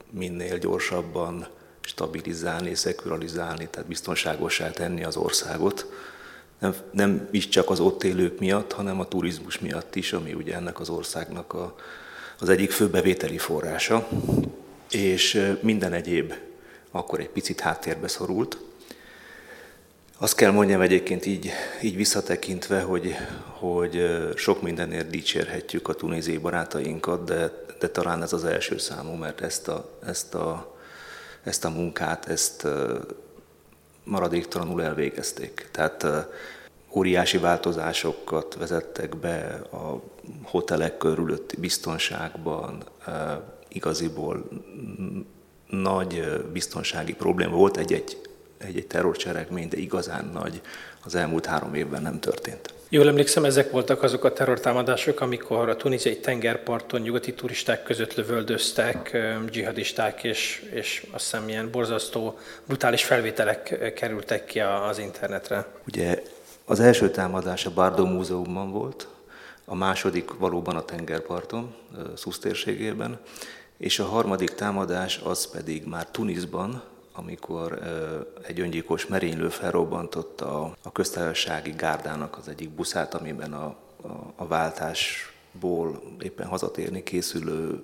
minél 0.09 0.57
gyorsabban 0.57 1.47
stabilizálni, 1.85 2.75
szekuralizálni, 2.75 3.67
tehát 3.67 3.87
biztonságosá 3.87 4.71
tenni 4.71 5.03
az 5.03 5.15
országot. 5.15 5.85
Nem, 6.59 6.75
nem 6.91 7.27
is 7.31 7.49
csak 7.49 7.69
az 7.69 7.79
ott 7.79 8.03
élők 8.03 8.39
miatt, 8.39 8.71
hanem 8.71 8.99
a 8.99 9.07
turizmus 9.07 9.59
miatt 9.59 9.95
is, 9.95 10.13
ami 10.13 10.33
ugye 10.33 10.55
ennek 10.55 10.79
az 10.79 10.89
országnak 10.89 11.53
a, 11.53 11.75
az 12.39 12.49
egyik 12.49 12.71
fő 12.71 12.87
bevételi 12.87 13.37
forrása 13.37 14.07
és 14.91 15.55
minden 15.61 15.93
egyéb 15.93 16.33
akkor 16.91 17.19
egy 17.19 17.29
picit 17.29 17.59
háttérbe 17.59 18.07
szorult. 18.07 18.57
Azt 20.17 20.35
kell 20.35 20.51
mondjam 20.51 20.81
egyébként 20.81 21.25
így, 21.25 21.51
így 21.81 21.95
visszatekintve, 21.95 22.81
hogy, 22.81 23.15
hogy 23.59 24.17
sok 24.35 24.61
mindenért 24.61 25.09
dicsérhetjük 25.09 25.87
a 25.87 25.93
tunéziai 25.93 26.37
barátainkat, 26.37 27.23
de, 27.23 27.65
de 27.79 27.89
talán 27.89 28.21
ez 28.21 28.33
az 28.33 28.43
első 28.43 28.77
számú, 28.77 29.13
mert 29.13 29.41
ezt 29.41 29.67
a, 29.67 29.99
ezt 30.05 30.33
a, 30.33 30.72
ezt 31.43 31.65
a 31.65 31.69
munkát, 31.69 32.25
ezt 32.25 32.67
maradéktalanul 34.03 34.83
elvégezték. 34.83 35.69
Tehát 35.71 36.05
óriási 36.95 37.37
változásokat 37.37 38.55
vezettek 38.55 39.17
be 39.17 39.61
a 39.71 40.01
hotelek 40.43 40.97
körülötti 40.97 41.55
biztonságban, 41.55 42.83
igaziból 43.67 44.47
nagy 45.69 46.43
biztonsági 46.51 47.13
probléma 47.13 47.55
volt, 47.55 47.77
egy-egy, 47.77 48.21
egy-egy 48.57 48.87
terrorcselekmény, 48.87 49.67
de 49.67 49.77
igazán 49.77 50.29
nagy 50.33 50.61
az 51.03 51.15
elmúlt 51.15 51.45
három 51.45 51.73
évben 51.73 52.01
nem 52.01 52.19
történt. 52.19 52.73
Jól 52.93 53.07
emlékszem, 53.07 53.45
ezek 53.45 53.71
voltak 53.71 54.03
azok 54.03 54.23
a 54.23 54.33
terrortámadások, 54.33 55.21
amikor 55.21 55.69
a 55.69 55.75
tunéziai 55.75 56.17
tengerparton 56.17 57.01
nyugati 57.01 57.33
turisták 57.33 57.83
között 57.83 58.13
lövöldöztek 58.13 59.17
dzsihadisták, 59.45 60.23
és, 60.23 60.69
és 60.73 61.07
azt 61.11 61.23
hiszem 61.23 61.49
ilyen 61.49 61.71
borzasztó, 61.71 62.37
brutális 62.65 63.03
felvételek 63.03 63.93
kerültek 63.95 64.45
ki 64.45 64.59
az 64.59 64.99
internetre. 64.99 65.65
Ugye 65.87 66.23
az 66.65 66.79
első 66.79 67.09
támadás 67.09 67.65
a 67.65 67.73
Bardo 67.73 68.05
Múzeumban 68.05 68.71
volt, 68.71 69.07
a 69.65 69.75
második 69.75 70.37
valóban 70.37 70.75
a 70.75 70.85
tengerparton, 70.85 71.75
Szusz 72.15 72.39
térségében, 72.39 73.19
és 73.77 73.99
a 73.99 74.05
harmadik 74.05 74.49
támadás 74.49 75.21
az 75.23 75.51
pedig 75.51 75.85
már 75.85 76.07
Tunisban, 76.11 76.83
amikor 77.13 77.79
egy 78.41 78.59
öngyilkos 78.59 79.07
merénylő 79.07 79.49
felrobbantotta 79.49 80.75
a, 80.83 80.91
köztársasági 80.91 81.71
gárdának 81.71 82.37
az 82.37 82.47
egyik 82.47 82.69
buszát, 82.69 83.13
amiben 83.13 83.53
a, 83.53 83.65
a, 84.01 84.33
a 84.35 84.47
váltás 84.47 85.33
ból 85.59 86.01
éppen 86.19 86.47
hazatérni 86.47 87.03
készülő 87.03 87.83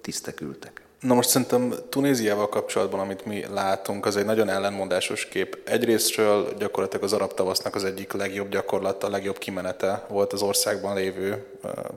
tisztek 0.00 0.40
ültek. 0.40 0.87
Na 1.00 1.14
most 1.14 1.28
szerintem 1.28 1.74
Tunéziával 1.88 2.48
kapcsolatban, 2.48 3.00
amit 3.00 3.24
mi 3.24 3.44
látunk, 3.52 4.06
az 4.06 4.16
egy 4.16 4.24
nagyon 4.24 4.48
ellenmondásos 4.48 5.26
kép. 5.26 5.58
Egyrésztről 5.64 6.54
gyakorlatilag 6.58 7.04
az 7.04 7.12
arab 7.12 7.34
tavasznak 7.34 7.74
az 7.74 7.84
egyik 7.84 8.12
legjobb 8.12 8.48
gyakorlata, 8.48 9.06
a 9.06 9.10
legjobb 9.10 9.38
kimenete 9.38 10.06
volt 10.08 10.32
az 10.32 10.42
országban 10.42 10.94
lévő 10.94 11.46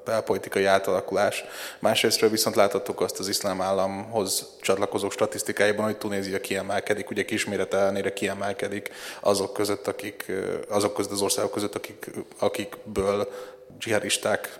belpolitikai 0.05 0.65
átalakulás. 0.65 1.43
Másrésztről 1.79 2.29
viszont 2.29 2.55
láthattuk 2.55 3.01
azt 3.01 3.19
az 3.19 3.27
iszlám 3.27 3.61
államhoz 3.61 4.47
csatlakozó 4.61 5.09
statisztikáiban, 5.09 5.85
hogy 5.85 5.97
Tunézia 5.97 6.41
kiemelkedik, 6.41 7.09
ugye 7.09 7.25
kismérete 7.25 7.77
ellenére 7.77 8.13
kiemelkedik 8.13 8.91
azok 9.19 9.53
között, 9.53 9.87
akik, 9.87 10.31
azok 10.69 10.93
között 10.93 11.11
az 11.11 11.21
országok 11.21 11.51
között, 11.51 11.75
akik, 11.75 12.11
akikből 12.39 13.31
dzsihadisták 13.79 14.59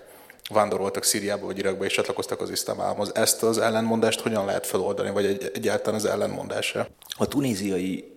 vándoroltak 0.50 1.04
Szíriába 1.04 1.46
vagy 1.46 1.58
Irakba 1.58 1.86
és 1.86 1.94
csatlakoztak 1.94 2.42
az 2.42 2.50
iszlám. 2.50 2.96
Ezt 3.14 3.44
az 3.44 3.58
ellenmondást 3.58 4.20
hogyan 4.20 4.46
lehet 4.46 4.68
feloldani, 4.68 5.10
vagy 5.10 5.26
egy, 5.26 5.52
egyáltalán 5.54 6.00
az 6.00 6.06
ellenmondása? 6.06 6.88
A 7.18 7.28
tunéziai 7.28 8.12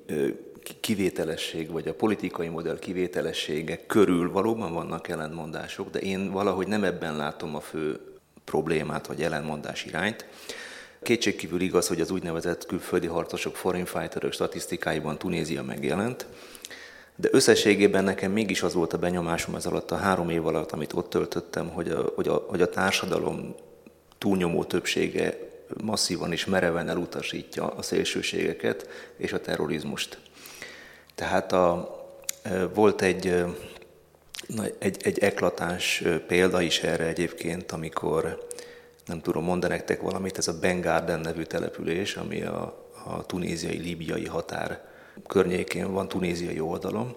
kivételesség, 0.81 1.71
vagy 1.71 1.89
a 1.89 1.95
politikai 1.95 2.49
modell 2.49 2.79
kivételessége 2.79 3.87
körül 3.87 4.33
valóban 4.33 4.73
vannak 4.73 5.09
ellentmondások, 5.09 5.91
de 5.91 5.99
én 5.99 6.31
valahogy 6.31 6.67
nem 6.67 6.85
ebben 6.85 7.17
látom 7.17 7.55
a 7.55 7.61
fő 7.61 8.01
problémát, 8.45 9.07
vagy 9.07 9.23
ellentmondás 9.23 9.85
irányt. 9.85 10.27
Kétségkívül 11.03 11.61
igaz, 11.61 11.89
hogy 11.89 12.01
az 12.01 12.11
úgynevezett 12.11 12.67
külföldi 12.67 13.07
harcosok, 13.07 13.57
foreign 13.57 13.85
fighterök 13.85 14.33
statisztikáiban 14.33 15.19
Tunézia 15.19 15.63
megjelent, 15.63 16.27
de 17.17 17.29
összességében 17.33 18.05
nekem 18.05 18.33
mégis 18.33 18.63
az 18.63 18.75
volt 18.75 18.93
a 18.93 18.99
benyomásom 18.99 19.55
ez 19.55 19.67
alatt 19.67 19.91
a 19.91 19.97
három 19.97 20.31
év 20.31 20.47
alatt, 20.47 20.73
amit 20.73 20.93
ott 20.93 21.11
töltöttem, 21.11 21.69
hogy 21.69 21.89
a, 21.89 22.13
hogy 22.15 22.29
a, 22.29 22.45
hogy 22.49 22.63
a 22.63 22.71
társadalom 22.71 23.55
túlnyomó 24.19 24.65
többsége 24.65 25.39
masszívan 25.83 26.33
és 26.33 26.45
mereven 26.45 26.89
elutasítja 26.89 27.67
a 27.67 27.83
szélsőségeket 27.83 28.89
és 29.17 29.33
a 29.33 29.41
terrorizmust. 29.41 30.19
Tehát 31.15 31.53
a, 31.53 31.97
volt 32.75 33.03
egy, 33.03 33.45
egy, 34.79 34.97
egy 35.03 35.19
eklatáns 35.19 36.03
példa 36.27 36.61
is 36.61 36.81
erre 36.81 37.05
egyébként, 37.05 37.73
amikor 37.73 38.49
nem 39.07 39.21
tudom 39.21 39.45
mondani 39.45 39.73
nektek 39.73 40.01
valamit, 40.01 40.39
ez 40.39 40.49
a 40.49 40.59
Bengarden 40.59 41.21
nevű 41.21 41.43
település, 41.43 42.17
ami 42.17 42.43
a, 42.43 42.87
a 43.05 43.27
tunéziai-líbiai 43.27 44.27
határ 44.27 44.93
környékén 45.27 45.93
van, 45.93 46.09
tunéziai 46.09 46.61
oldalon. 46.61 47.17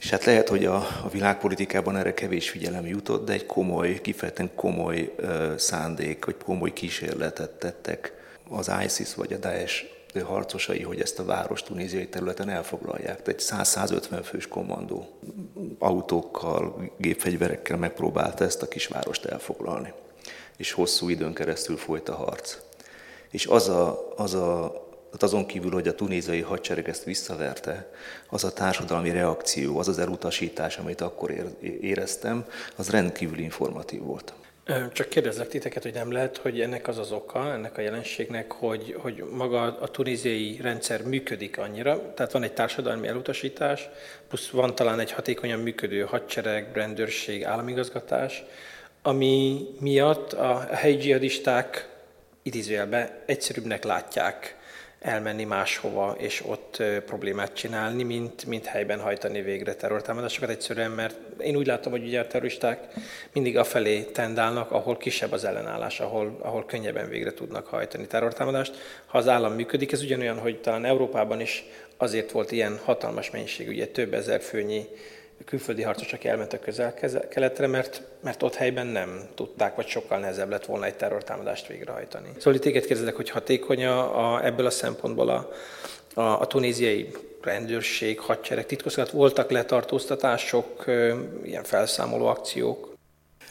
És 0.00 0.10
hát 0.10 0.24
lehet, 0.24 0.48
hogy 0.48 0.64
a, 0.64 0.76
a 0.76 1.08
világpolitikában 1.12 1.96
erre 1.96 2.14
kevés 2.14 2.50
figyelem 2.50 2.86
jutott, 2.86 3.26
de 3.26 3.32
egy 3.32 3.46
komoly, 3.46 4.00
kifejezetten 4.00 4.50
komoly 4.54 5.14
ö, 5.16 5.54
szándék, 5.56 6.24
vagy 6.24 6.36
komoly 6.44 6.72
kísérletet 6.72 7.50
tettek 7.50 8.12
az 8.48 8.70
ISIS 8.84 9.14
vagy 9.14 9.32
a 9.32 9.36
Daesh 9.36 9.84
harcosai, 10.22 10.82
hogy 10.82 11.00
ezt 11.00 11.18
a 11.18 11.24
város 11.24 11.62
tunéziai 11.62 12.08
területen 12.08 12.48
elfoglalják. 12.48 13.22
Tehát 13.22 13.28
egy 13.28 13.42
100-150 13.42 14.20
fős 14.24 14.48
kommandó 14.48 15.18
autókkal, 15.78 16.90
gépfegyverekkel 16.96 17.76
megpróbálta 17.76 18.44
ezt 18.44 18.62
a 18.62 18.68
kisvárost 18.68 19.24
elfoglalni. 19.24 19.92
És 20.56 20.72
hosszú 20.72 21.08
időn 21.08 21.34
keresztül 21.34 21.76
folyt 21.76 22.08
a 22.08 22.14
harc. 22.14 22.56
És 23.30 23.46
az 23.46 23.68
a, 23.68 24.12
az 24.16 24.34
a 24.34 24.85
tehát 25.16 25.34
azon 25.34 25.46
kívül, 25.46 25.70
hogy 25.70 25.88
a 25.88 25.94
tunéziai 25.94 26.40
hadsereg 26.40 26.88
ezt 26.88 27.04
visszaverte, 27.04 27.90
az 28.28 28.44
a 28.44 28.52
társadalmi 28.52 29.10
reakció, 29.10 29.78
az 29.78 29.88
az 29.88 29.98
elutasítás, 29.98 30.76
amit 30.76 31.00
akkor 31.00 31.34
éreztem, 31.80 32.44
az 32.76 32.90
rendkívül 32.90 33.38
informatív 33.38 34.00
volt. 34.00 34.32
Csak 34.92 35.08
kérdezlek 35.08 35.48
titeket, 35.48 35.82
hogy 35.82 35.94
nem 35.94 36.12
lehet, 36.12 36.36
hogy 36.36 36.60
ennek 36.60 36.88
az 36.88 36.98
az 36.98 37.12
oka, 37.12 37.52
ennek 37.52 37.78
a 37.78 37.80
jelenségnek, 37.80 38.52
hogy, 38.52 38.96
hogy 38.98 39.24
maga 39.32 39.62
a 39.62 39.88
tunéziai 39.88 40.58
rendszer 40.62 41.02
működik 41.02 41.58
annyira, 41.58 42.14
tehát 42.14 42.32
van 42.32 42.42
egy 42.42 42.52
társadalmi 42.52 43.08
elutasítás, 43.08 43.88
plusz 44.28 44.48
van 44.48 44.74
talán 44.74 45.00
egy 45.00 45.12
hatékonyan 45.12 45.60
működő 45.60 46.00
hadsereg, 46.00 46.70
rendőrség, 46.74 47.44
államigazgatás, 47.44 48.44
ami 49.02 49.66
miatt 49.80 50.32
a 50.32 50.68
helyi 50.72 50.96
dzsihadisták 50.96 51.88
idézőjelben 52.42 53.10
egyszerűbbnek 53.26 53.84
látják 53.84 54.55
elmenni 55.06 55.44
máshova, 55.44 56.14
és 56.18 56.42
ott 56.46 56.82
problémát 57.06 57.54
csinálni, 57.54 58.02
mint, 58.02 58.46
mint 58.46 58.66
helyben 58.66 59.00
hajtani 59.00 59.42
végre 59.42 59.74
terrortámadásokat 59.74 60.50
egyszerűen, 60.50 60.90
mert 60.90 61.16
én 61.38 61.56
úgy 61.56 61.66
látom, 61.66 61.92
hogy 61.92 62.04
ugye 62.04 62.20
a 62.20 62.26
terroristák 62.26 62.86
mindig 63.32 63.56
afelé 63.58 64.02
tendálnak, 64.02 64.70
ahol 64.70 64.96
kisebb 64.96 65.32
az 65.32 65.44
ellenállás, 65.44 66.00
ahol, 66.00 66.38
ahol 66.40 66.64
könnyebben 66.64 67.08
végre 67.08 67.32
tudnak 67.32 67.66
hajtani 67.66 68.06
terrortámadást. 68.06 68.76
Ha 69.06 69.18
az 69.18 69.28
állam 69.28 69.52
működik, 69.52 69.92
ez 69.92 70.02
ugyanolyan, 70.02 70.38
hogy 70.38 70.60
talán 70.60 70.84
Európában 70.84 71.40
is 71.40 71.64
azért 71.96 72.30
volt 72.30 72.52
ilyen 72.52 72.80
hatalmas 72.84 73.30
mennyiség, 73.30 73.68
ugye 73.68 73.86
több 73.86 74.14
ezer 74.14 74.40
főnyi 74.40 74.88
külföldi 75.46 75.82
harcosok 75.82 76.24
elmentek 76.24 76.60
közel-keletre, 76.60 77.66
mert, 77.66 78.02
mert 78.20 78.42
ott 78.42 78.54
helyben 78.54 78.86
nem 78.86 79.28
tudták, 79.34 79.76
vagy 79.76 79.86
sokkal 79.86 80.18
nehezebb 80.18 80.50
lett 80.50 80.66
volna 80.66 80.84
egy 80.84 80.94
terrortámadást 80.94 81.66
végrehajtani. 81.66 82.28
Szóval 82.36 82.54
itt 82.54 82.60
téged 82.60 82.84
kérdezek, 82.84 83.16
hogy 83.16 83.30
hatékony 83.30 83.84
a, 83.84 84.34
a, 84.34 84.44
ebből 84.44 84.66
a 84.66 84.70
szempontból 84.70 85.28
a, 85.28 85.50
a, 86.14 86.40
a 86.40 86.46
tunéziai 86.46 87.12
rendőrség, 87.42 88.20
hadsereg, 88.20 88.66
titkosszolgálat, 88.66 89.18
voltak 89.18 89.50
letartóztatások, 89.50 90.84
ilyen 91.44 91.64
felszámoló 91.64 92.26
akciók? 92.26 92.94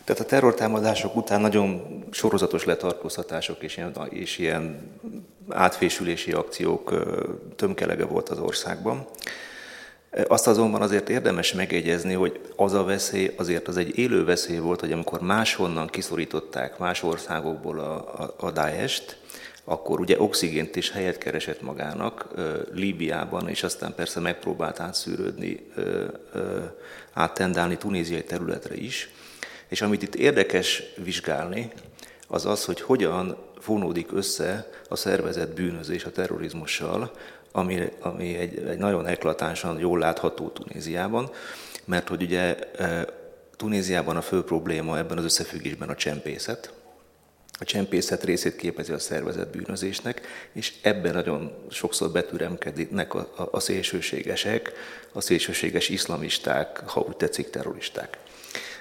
Tehát 0.03 0.21
a 0.21 0.25
terrortámadások 0.25 1.15
után 1.15 1.41
nagyon 1.41 2.03
sorozatos 2.11 2.65
letartóztatások 2.65 3.63
és 3.63 3.77
ilyen, 3.77 3.93
és 4.09 4.37
ilyen 4.37 4.91
átfésülési 5.49 6.31
akciók 6.31 6.93
tömkelege 7.55 8.05
volt 8.05 8.29
az 8.29 8.39
országban. 8.39 9.07
Azt 10.27 10.47
azonban 10.47 10.81
azért 10.81 11.09
érdemes 11.09 11.53
megjegyezni, 11.53 12.13
hogy 12.13 12.39
az 12.55 12.73
a 12.73 12.83
veszély 12.83 13.33
azért 13.37 13.67
az 13.67 13.77
egy 13.77 13.97
élő 13.97 14.25
veszély 14.25 14.57
volt, 14.57 14.79
hogy 14.79 14.91
amikor 14.91 15.21
máshonnan 15.21 15.87
kiszorították 15.87 16.77
más 16.77 17.03
országokból 17.03 17.79
a, 17.79 17.95
a, 18.23 18.33
a 18.37 18.51
Daesh-t, 18.51 19.17
akkor 19.63 19.99
ugye 19.99 20.21
oxigént 20.21 20.75
is 20.75 20.91
helyet 20.91 21.17
keresett 21.17 21.61
magának 21.61 22.27
Líbiában, 22.73 23.49
és 23.49 23.63
aztán 23.63 23.93
persze 23.95 24.19
megpróbált 24.19 24.79
átszűrődni, 24.79 25.71
áttendálni 27.13 27.77
tunéziai 27.77 28.23
területre 28.23 28.75
is. 28.75 29.09
És 29.67 29.81
amit 29.81 30.01
itt 30.01 30.15
érdekes 30.15 30.83
vizsgálni, 31.03 31.71
az 32.27 32.45
az, 32.45 32.65
hogy 32.65 32.81
hogyan 32.81 33.37
fonódik 33.59 34.11
össze 34.13 34.69
a 34.89 34.95
szervezet 34.95 35.53
bűnözés 35.53 36.03
a 36.03 36.11
terrorizmussal, 36.11 37.11
ami, 37.55 37.89
ami 37.99 38.37
egy, 38.37 38.57
egy 38.57 38.77
nagyon 38.77 39.07
eklatánsan 39.07 39.79
jól 39.79 39.99
látható 39.99 40.49
Tunéziában, 40.49 41.29
mert 41.85 42.07
hogy 42.07 42.21
ugye 42.21 42.59
e, 42.59 43.05
Tunéziában 43.55 44.17
a 44.17 44.21
fő 44.21 44.43
probléma 44.43 44.97
ebben 44.97 45.17
az 45.17 45.23
összefüggésben 45.23 45.89
a 45.89 45.95
csempészet, 45.95 46.73
a 47.59 47.63
csempészet 47.63 48.23
részét 48.23 48.55
képezi 48.55 48.91
a 48.91 48.99
szervezet 48.99 49.51
bűnözésnek, 49.51 50.21
és 50.51 50.73
ebben 50.81 51.13
nagyon 51.13 51.51
sokszor 51.69 52.11
betüremkednek 52.11 53.13
a, 53.13 53.31
a, 53.35 53.47
a 53.51 53.59
szélsőségesek, 53.59 54.71
a 55.11 55.21
szélsőséges 55.21 55.89
iszlamisták, 55.89 56.89
ha 56.89 56.99
úgy 56.99 57.15
tetszik, 57.15 57.49
terroristák. 57.49 58.17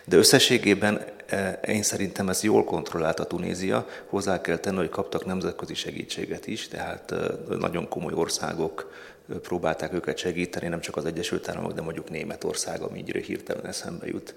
De 0.04 0.16
összességében 0.16 1.04
e, 1.26 1.60
én 1.66 1.82
szerintem 1.82 2.28
ez 2.28 2.42
jól 2.42 2.64
kontrollálta 2.64 3.24
Tunézia, 3.24 3.86
hozzá 4.06 4.40
kell 4.40 4.56
tenni, 4.56 4.76
hogy 4.76 4.88
kaptak 4.88 5.24
nemzetközi 5.24 5.74
segítséget 5.74 6.46
is, 6.46 6.68
tehát 6.68 7.12
e, 7.12 7.16
nagyon 7.58 7.88
komoly 7.88 8.12
országok 8.12 8.92
e, 9.32 9.34
próbálták 9.34 9.92
őket 9.92 10.18
segíteni, 10.18 10.68
nem 10.68 10.80
csak 10.80 10.96
az 10.96 11.04
Egyesült 11.04 11.48
Államok, 11.48 11.72
de 11.72 11.82
mondjuk 11.82 12.10
Németország, 12.10 12.82
ami 12.82 12.98
így 12.98 13.16
hirtelen 13.16 13.66
eszembe 13.66 14.06
jut 14.06 14.34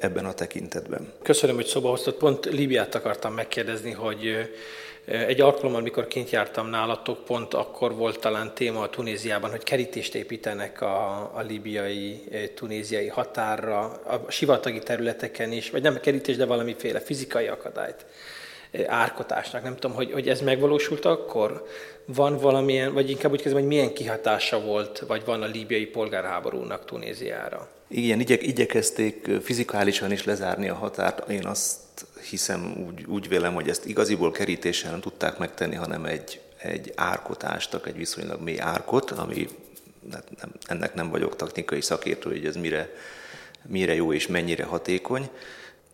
ebben 0.00 0.24
a 0.24 0.32
tekintetben. 0.32 1.12
Köszönöm, 1.22 1.54
hogy 1.54 1.66
szóba 1.66 1.88
hoztad. 1.88 2.14
Pont 2.14 2.44
Líbiát 2.44 2.94
akartam 2.94 3.34
megkérdezni, 3.34 3.92
hogy 3.92 4.50
egy 5.06 5.40
alkalommal, 5.40 5.80
mikor 5.80 6.06
kint 6.06 6.30
jártam 6.30 6.66
nálatok, 6.66 7.24
pont 7.24 7.54
akkor 7.54 7.94
volt 7.94 8.20
talán 8.20 8.54
téma 8.54 8.80
a 8.80 8.90
Tunéziában, 8.90 9.50
hogy 9.50 9.62
kerítést 9.62 10.14
építenek 10.14 10.80
a, 10.80 11.16
a 11.34 11.40
libiai, 11.48 12.22
eh, 12.30 12.48
tunéziai 12.54 13.08
határra, 13.08 13.80
a 13.84 14.30
sivatagi 14.30 14.78
területeken 14.78 15.52
is, 15.52 15.70
vagy 15.70 15.82
nem 15.82 16.00
kerítés, 16.00 16.36
de 16.36 16.44
valamiféle 16.44 17.00
fizikai 17.00 17.46
akadályt 17.46 18.06
eh, 18.70 18.84
árkotásnak. 18.88 19.62
Nem 19.62 19.74
tudom, 19.74 19.96
hogy, 19.96 20.12
hogy 20.12 20.28
ez 20.28 20.40
megvalósult 20.40 21.04
akkor? 21.04 21.66
Van 22.04 22.38
valamilyen, 22.38 22.92
vagy 22.92 23.10
inkább 23.10 23.32
úgy 23.32 23.42
kezdem, 23.42 23.60
hogy 23.60 23.68
milyen 23.68 23.92
kihatása 23.92 24.60
volt, 24.60 24.98
vagy 24.98 25.22
van 25.24 25.42
a 25.42 25.46
líbiai 25.46 25.86
polgárháborúnak 25.86 26.84
Tunéziára? 26.84 27.68
Igen, 27.88 28.20
igyek, 28.20 28.42
igyekezték 28.42 29.28
fizikálisan 29.42 30.12
is 30.12 30.24
lezárni 30.24 30.68
a 30.68 30.74
határt. 30.74 31.30
Én 31.30 31.46
azt 31.46 31.85
hiszem, 32.30 32.84
úgy, 32.86 33.04
úgy 33.04 33.28
vélem, 33.28 33.54
hogy 33.54 33.68
ezt 33.68 33.84
igaziból 33.86 34.30
kerítéssel 34.30 34.90
nem 34.90 35.00
tudták 35.00 35.38
megtenni, 35.38 35.74
hanem 35.74 36.04
egy, 36.04 36.40
egy 36.56 36.92
árkot 36.94 37.44
ástak, 37.44 37.86
egy 37.86 37.96
viszonylag 37.96 38.40
mély 38.40 38.60
árkot, 38.60 39.10
ami 39.10 39.48
hát 40.12 40.24
nem, 40.40 40.52
ennek 40.66 40.94
nem 40.94 41.10
vagyok 41.10 41.36
technikai 41.36 41.80
szakértő, 41.80 42.30
hogy 42.30 42.46
ez 42.46 42.56
mire, 42.56 42.90
mire 43.66 43.94
jó 43.94 44.12
és 44.12 44.26
mennyire 44.26 44.64
hatékony. 44.64 45.30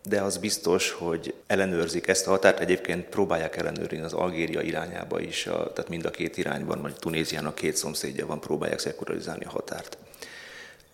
de 0.05 0.21
az 0.21 0.39
biztos, 0.39 0.91
hogy 0.91 1.35
ellenőrzik 1.47 2.09
ezt 2.09 2.27
a 2.27 2.31
határt, 2.31 2.61
egyébként 2.61 3.05
próbálják 3.05 3.57
ellenőrizni 3.57 4.05
az 4.05 4.13
Algéria 4.13 4.61
irányába 4.61 5.21
is, 5.21 5.47
a, 5.47 5.73
tehát 5.73 5.91
mind 5.91 6.05
a 6.05 6.11
két 6.11 6.37
irányban, 6.37 6.83
vagy 6.83 6.95
Tunéziának 6.95 7.55
két 7.55 7.77
szomszédja 7.77 8.27
van, 8.27 8.41
próbálják 8.41 8.79
szekularizálni 8.79 9.45
a 9.45 9.51
határt. 9.51 9.97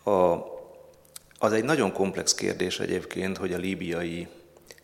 A, 0.04 0.36
az 1.38 1.52
egy 1.52 1.64
nagyon 1.64 1.92
komplex 1.92 2.34
kérdés 2.34 2.80
egyébként, 2.80 3.36
hogy 3.36 3.52
a 3.52 3.58
líbiai 3.58 4.28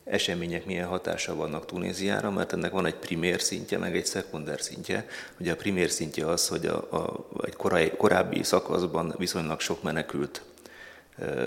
események 0.05 0.65
milyen 0.65 0.89
hatása 0.89 1.35
vannak 1.35 1.67
Tunéziára, 1.67 2.31
mert 2.31 2.53
ennek 2.53 2.71
van 2.71 2.87
egy 2.87 2.95
primér 2.95 3.41
szintje, 3.41 3.79
meg 3.79 3.97
egy 3.97 4.07
szekunder 4.07 4.61
szintje. 4.61 5.07
Ugye 5.41 5.53
a 5.53 5.57
primér 5.57 5.91
szintje 5.91 6.27
az, 6.27 6.49
hogy 6.49 6.67
a, 6.67 6.77
a, 6.77 7.27
egy 7.45 7.57
korai, 7.57 7.91
korábbi 7.91 8.43
szakaszban 8.43 9.15
viszonylag 9.19 9.61
sok 9.61 9.83
menekült, 9.83 10.43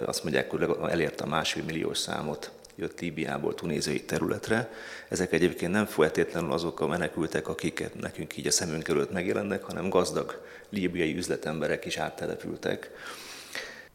azt 0.06 0.24
mondják, 0.24 0.52
hogy 0.52 0.68
elérte 0.90 1.24
a 1.24 1.28
másfél 1.28 1.64
milliós 1.64 1.98
számot, 1.98 2.52
jött 2.76 3.00
Líbiából 3.00 3.56
tunéziai 3.56 4.04
területre. 4.04 4.70
Ezek 5.10 5.34
egyébként 5.34 5.72
nem 5.72 5.86
feltétlenül 5.86 6.52
azok 6.52 6.80
a 6.80 6.88
menekültek, 6.88 7.48
akiket 7.48 8.00
nekünk 8.00 8.38
így 8.38 8.48
a 8.48 8.52
szemünk 8.52 8.88
előtt 8.88 9.12
megjelennek, 9.12 9.64
hanem 9.64 9.90
gazdag 9.90 10.42
líbiai 10.70 11.16
üzletemberek 11.16 11.86
is 11.86 11.98
áttelepültek 11.98 12.92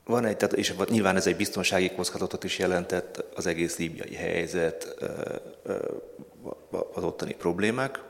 van 0.05 0.25
egy, 0.25 0.37
tehát, 0.37 0.55
és 0.55 0.75
nyilván 0.89 1.17
ez 1.17 1.27
egy 1.27 1.37
biztonsági 1.37 1.91
kockázatot 1.91 2.45
is 2.45 2.59
jelentett 2.59 3.25
az 3.35 3.47
egész 3.47 3.79
líbiai 3.79 4.15
helyzet, 4.15 4.97
az 6.93 7.05
ottani 7.05 7.35
problémák, 7.35 8.01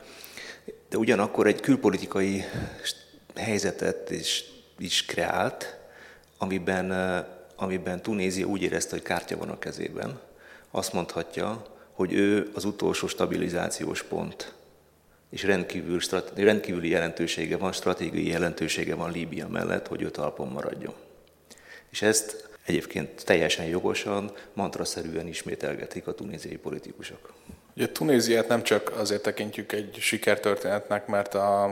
de 0.89 0.97
ugyanakkor 0.97 1.47
egy 1.47 1.59
külpolitikai 1.59 2.43
helyzetet 3.35 4.09
is, 4.09 4.43
is 4.77 5.05
kreált, 5.05 5.77
amiben, 6.37 6.91
amiben 7.55 8.01
Tunézia 8.01 8.45
úgy 8.45 8.61
érezte, 8.61 8.91
hogy 8.91 9.01
kártya 9.01 9.37
van 9.37 9.49
a 9.49 9.59
kezében. 9.59 10.19
Azt 10.71 10.93
mondhatja, 10.93 11.65
hogy 11.91 12.13
ő 12.13 12.51
az 12.53 12.65
utolsó 12.65 13.07
stabilizációs 13.07 14.03
pont, 14.03 14.53
és 15.29 15.43
rendkívül, 15.43 15.99
rendkívüli 16.35 16.89
jelentősége 16.89 17.57
van, 17.57 17.71
stratégiai 17.71 18.27
jelentősége 18.27 18.95
van 18.95 19.11
Líbia 19.11 19.47
mellett, 19.47 19.87
hogy 19.87 20.01
ő 20.01 20.09
talpon 20.09 20.47
maradjon. 20.47 20.93
És 21.93 22.01
ezt 22.01 22.49
egyébként 22.65 23.25
teljesen 23.25 23.65
jogosan, 23.65 24.31
mantraszerűen 24.53 25.27
ismételgetik 25.27 26.07
a 26.07 26.13
tunéziai 26.13 26.57
politikusok. 26.57 27.33
Ugye 27.75 27.89
Tunéziát 27.89 28.47
nem 28.47 28.63
csak 28.63 28.91
azért 28.97 29.21
tekintjük 29.21 29.71
egy 29.71 29.97
sikertörténetnek, 29.99 31.07
mert 31.07 31.33
a, 31.35 31.63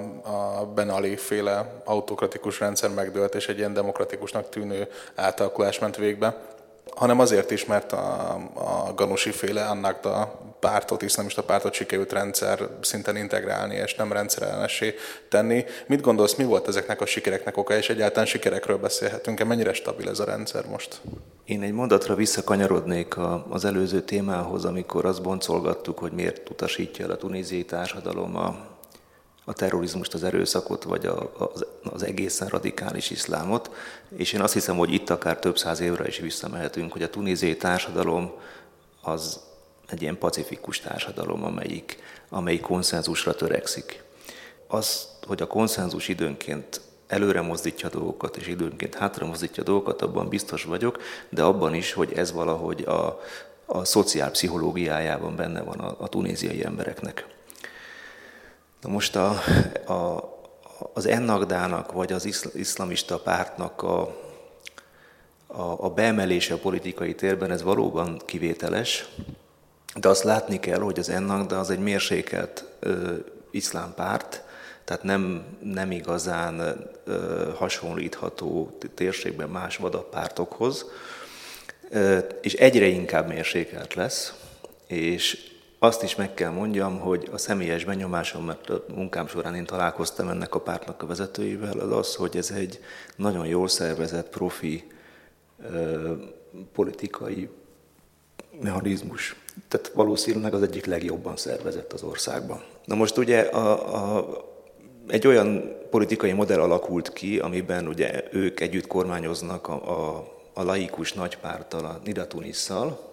a 0.60 0.66
Ben 0.66 0.90
Ali 0.90 1.16
féle 1.16 1.82
autokratikus 1.86 2.60
rendszer 2.60 2.90
megdőlt, 2.90 3.36
és 3.36 3.48
egy 3.48 3.58
ilyen 3.58 3.74
demokratikusnak 3.74 4.50
tűnő 4.50 4.88
átalakulás 5.16 5.80
ment 5.80 5.96
végbe, 5.96 6.51
hanem 6.96 7.20
azért 7.20 7.52
is, 7.52 7.66
mert 7.66 7.92
a, 7.92 8.34
a 8.54 8.94
Ganusi 8.96 9.32
féle 9.32 9.66
annak 9.66 10.06
a 10.06 10.40
pártot, 10.60 11.02
iszlamista 11.02 11.44
pártot 11.44 11.74
sikerült 11.74 12.12
rendszer 12.12 12.68
szinten 12.82 13.16
integrálni, 13.16 13.76
és 13.76 13.96
nem 13.96 14.12
rendszerellenessé 14.12 14.96
tenni. 15.30 15.66
Mit 15.88 16.02
gondolsz, 16.02 16.36
mi 16.36 16.44
volt 16.44 16.68
ezeknek 16.68 17.02
a 17.02 17.06
sikereknek 17.06 17.58
oka, 17.58 17.76
és 17.78 17.90
egyáltalán 17.90 18.26
sikerekről 18.26 18.78
beszélhetünk-e? 18.78 19.44
Mennyire 19.44 19.74
stabil 19.74 20.10
ez 20.10 20.20
a 20.20 20.26
rendszer 20.26 20.66
most? 20.66 21.02
Én 21.46 21.62
egy 21.62 21.74
mondatra 21.74 22.16
visszakanyarodnék 22.16 23.16
az 23.50 23.66
előző 23.66 24.02
témához, 24.02 24.66
amikor 24.66 25.06
azt 25.06 25.22
boncolgattuk, 25.22 26.00
hogy 26.00 26.12
miért 26.12 26.50
utasítja 26.50 27.06
el 27.06 27.12
a 27.12 27.18
tunéziai 27.18 27.66
társadalom 27.66 28.36
a, 28.36 28.56
a 29.46 29.54
terrorizmust, 29.54 30.14
az 30.14 30.24
erőszakot, 30.24 30.84
vagy 30.84 31.06
a, 31.06 31.32
az, 31.38 31.66
az 31.84 32.04
egészen 32.04 32.48
radikális 32.48 33.10
iszlámot. 33.10 33.72
És 34.16 34.34
én 34.34 34.42
azt 34.42 34.54
hiszem, 34.54 34.78
hogy 34.78 34.94
itt 34.94 35.10
akár 35.10 35.40
több 35.40 35.58
száz 35.58 35.80
évre 35.80 36.08
is 36.08 36.18
visszamehetünk, 36.18 36.92
hogy 36.92 37.04
a 37.04 37.10
tunéziai 37.10 37.58
társadalom 37.58 38.32
az 39.02 39.40
egy 39.90 40.02
ilyen 40.02 40.18
pacifikus 40.18 40.80
társadalom, 40.80 41.44
amelyik, 41.44 41.98
amelyik 42.30 42.62
konszenzusra 42.62 43.36
törekszik. 43.36 44.04
Az, 44.68 45.08
hogy 45.28 45.42
a 45.42 45.48
konszenzus 45.48 46.08
időnként 46.08 46.82
előre 47.08 47.42
mozdítja 47.42 47.90
dolgokat, 47.90 48.38
és 48.38 48.48
időnként 48.48 48.96
hátra 48.96 49.26
mozdítja 49.26 49.64
dolgokat, 49.64 50.02
abban 50.02 50.30
biztos 50.30 50.64
vagyok, 50.64 51.02
de 51.30 51.44
abban 51.44 51.74
is, 51.74 51.94
hogy 51.94 52.14
ez 52.14 52.32
valahogy 52.32 52.82
a, 52.82 53.22
a 53.66 53.86
szociálpszichológiájában 53.86 55.36
benne 55.36 55.62
van 55.62 55.80
a, 55.80 55.96
a 56.00 56.08
tunéziai 56.08 56.66
embereknek. 56.66 57.26
Na 58.82 58.90
most 58.90 59.16
a, 59.16 59.30
a, 59.86 60.30
az 60.94 61.06
Ennagdának, 61.06 61.92
vagy 61.92 62.12
az 62.12 62.52
iszlamista 62.54 63.20
pártnak 63.20 63.84
a, 63.84 64.02
a, 65.48 65.86
a 65.86 65.90
beemelése 65.90 66.54
a 66.54 66.58
politikai 66.58 67.16
térben, 67.16 67.52
ez 67.52 67.64
valóban 67.64 68.22
kivételes, 68.26 69.10
de 69.96 70.10
azt 70.10 70.24
látni 70.24 70.60
kell, 70.60 70.80
hogy 70.80 71.00
az 71.00 71.10
Ennagda 71.10 71.60
az 71.60 71.70
egy 71.70 71.80
mérsékelt 71.80 72.66
ö, 72.80 73.14
iszlám 73.52 73.94
párt, 73.96 74.44
tehát 74.84 75.04
nem, 75.04 75.46
nem 75.64 75.92
igazán 75.92 76.60
ö, 77.04 77.50
hasonlítható 77.56 78.78
térségben 78.96 79.50
más 79.50 79.78
vadapártokhoz, 79.78 80.86
ö, 81.90 82.18
és 82.42 82.54
egyre 82.54 82.86
inkább 82.86 83.28
mérsékelt 83.28 83.94
lesz, 83.94 84.34
és 84.88 85.51
azt 85.84 86.04
is 86.04 86.16
meg 86.16 86.34
kell 86.34 86.50
mondjam, 86.50 87.00
hogy 87.00 87.30
a 87.32 87.38
személyes 87.38 87.86
benyomásom, 87.86 88.46
mert 88.46 88.70
a 88.70 88.84
munkám 88.96 89.28
során 89.28 89.56
én 89.56 89.66
találkoztam 89.66 90.30
ennek 90.30 90.56
a 90.56 90.60
pártnak 90.60 91.04
a 91.04 91.06
vezetőivel, 91.06 91.80
az 91.80 91.92
az, 91.92 92.16
hogy 92.16 92.38
ez 92.38 92.52
egy 92.52 92.80
nagyon 93.16 93.46
jól 93.46 93.68
szervezett, 93.68 94.30
profi 94.30 94.88
ö, 95.72 96.12
politikai 96.74 97.50
mechanizmus. 98.62 99.36
Tehát 99.68 99.92
valószínűleg 99.94 100.54
az 100.54 100.62
egyik 100.62 100.86
legjobban 100.86 101.38
szervezett 101.38 101.94
az 101.94 102.04
országban. 102.04 102.64
Na 102.86 102.96
most 102.96 103.18
ugye 103.18 103.40
a, 103.40 104.18
a, 104.18 104.28
egy 105.08 105.28
olyan 105.28 105.76
politikai 105.90 106.32
modell 106.32 106.60
alakult 106.60 107.14
ki, 107.14 107.40
amiben 107.40 107.88
ugye 107.88 108.24
ők 108.32 108.60
együtt 108.60 108.88
kormányoznak 108.88 109.68
a, 109.68 109.90
a, 109.90 110.28
a 110.54 110.64
laikus 110.64 111.14
nagypárttal, 111.14 111.86
a 111.86 112.00
Nidatunisszal, 112.04 113.11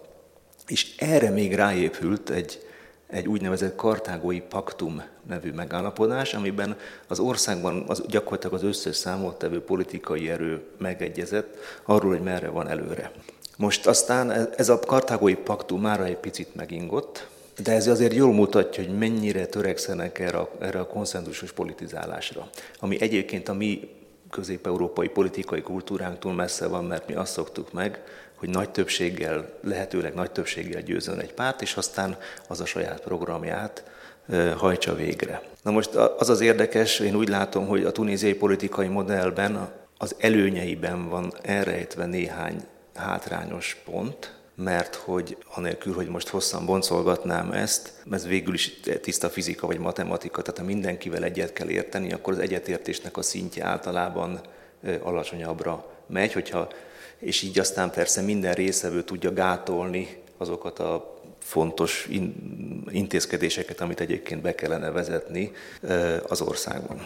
és 0.69 0.95
erre 0.97 1.29
még 1.29 1.55
ráépült 1.55 2.29
egy, 2.29 2.67
egy 3.07 3.27
úgynevezett 3.27 3.75
kartágói 3.75 4.39
paktum 4.39 5.03
nevű 5.27 5.51
megállapodás, 5.51 6.33
amiben 6.33 6.77
az 7.07 7.19
országban 7.19 7.83
az, 7.87 8.03
gyakorlatilag 8.07 8.55
az 8.55 8.63
összes 8.63 8.95
számottevő 8.95 9.61
politikai 9.61 10.29
erő 10.29 10.63
megegyezett 10.77 11.57
arról, 11.83 12.11
hogy 12.11 12.21
merre 12.21 12.47
van 12.47 12.67
előre. 12.67 13.11
Most 13.57 13.87
aztán 13.87 14.31
ez 14.55 14.69
a 14.69 14.79
kartágói 14.79 15.35
paktum 15.35 15.81
már 15.81 15.99
egy 15.99 16.17
picit 16.17 16.55
megingott, 16.55 17.27
de 17.63 17.71
ez 17.71 17.87
azért 17.87 18.13
jól 18.13 18.33
mutatja, 18.33 18.83
hogy 18.83 18.97
mennyire 18.97 19.45
törekszenek 19.45 20.19
erre 20.19 20.37
a, 20.37 20.49
erre 20.59 20.79
a 20.79 20.87
konszenzusos 20.87 21.51
politizálásra, 21.51 22.49
ami 22.79 23.01
egyébként 23.01 23.49
a 23.49 23.53
mi 23.53 23.89
közép-európai 24.29 25.07
politikai 25.07 25.61
kultúránktól 25.61 26.33
messze 26.33 26.67
van, 26.67 26.85
mert 26.85 27.07
mi 27.07 27.13
azt 27.13 27.31
szoktuk 27.31 27.73
meg, 27.73 28.03
hogy 28.39 28.49
nagy 28.49 28.69
többséggel, 28.69 29.49
lehetőleg 29.61 30.13
nagy 30.13 30.31
többséggel 30.31 30.81
győzön 30.81 31.19
egy 31.19 31.33
párt, 31.33 31.61
és 31.61 31.75
aztán 31.75 32.17
az 32.47 32.61
a 32.61 32.65
saját 32.65 33.01
programját 33.01 33.83
hajtsa 34.57 34.95
végre. 34.95 35.41
Na 35.61 35.71
most 35.71 35.95
az 35.95 36.29
az 36.29 36.41
érdekes, 36.41 36.99
én 36.99 37.15
úgy 37.15 37.29
látom, 37.29 37.67
hogy 37.67 37.83
a 37.83 37.91
tunéziai 37.91 38.33
politikai 38.33 38.87
modellben 38.87 39.69
az 39.97 40.15
előnyeiben 40.19 41.09
van 41.09 41.33
elrejtve 41.41 42.05
néhány 42.05 42.63
hátrányos 42.95 43.77
pont, 43.85 44.33
mert 44.55 44.95
hogy 44.95 45.37
anélkül, 45.55 45.93
hogy 45.93 46.07
most 46.07 46.27
hosszan 46.27 46.65
boncolgatnám 46.65 47.51
ezt, 47.51 47.91
ez 48.11 48.27
végül 48.27 48.53
is 48.53 48.79
tiszta 49.01 49.29
fizika 49.29 49.67
vagy 49.67 49.79
matematika, 49.79 50.41
tehát 50.41 50.59
ha 50.59 50.65
mindenkivel 50.65 51.23
egyet 51.23 51.53
kell 51.53 51.69
érteni, 51.69 52.13
akkor 52.13 52.33
az 52.33 52.39
egyetértésnek 52.39 53.17
a 53.17 53.21
szintje 53.21 53.65
általában 53.65 54.39
alacsonyabbra 55.01 55.85
megy, 56.07 56.33
hogyha, 56.33 56.67
és 57.19 57.41
így 57.41 57.59
aztán 57.59 57.91
persze 57.91 58.21
minden 58.21 58.53
részevő 58.53 59.03
tudja 59.03 59.33
gátolni 59.33 60.21
azokat 60.37 60.79
a 60.79 61.17
fontos 61.39 62.07
intézkedéseket, 62.89 63.81
amit 63.81 63.99
egyébként 63.99 64.41
be 64.41 64.55
kellene 64.55 64.91
vezetni 64.91 65.51
az 66.27 66.41
országban 66.41 67.05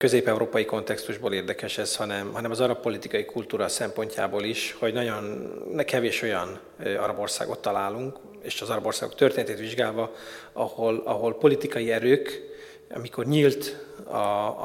közép-európai 0.00 0.64
kontextusból 0.64 1.32
érdekes 1.32 1.78
ez, 1.78 1.96
hanem, 1.96 2.32
hanem 2.32 2.50
az 2.50 2.60
arab 2.60 2.80
politikai 2.80 3.24
kultúra 3.24 3.68
szempontjából 3.68 4.44
is, 4.44 4.76
hogy 4.78 4.92
nagyon 4.92 5.52
kevés 5.86 6.22
olyan 6.22 6.60
arab 6.98 7.18
országot 7.18 7.62
találunk, 7.62 8.18
és 8.42 8.60
az 8.60 8.70
arab 8.70 8.86
országok 8.86 9.14
történetét 9.14 9.58
vizsgálva, 9.58 10.12
ahol, 10.52 11.02
ahol 11.04 11.34
politikai 11.34 11.92
erők, 11.92 12.42
amikor 12.94 13.26
nyílt 13.26 13.76
a, 14.04 14.16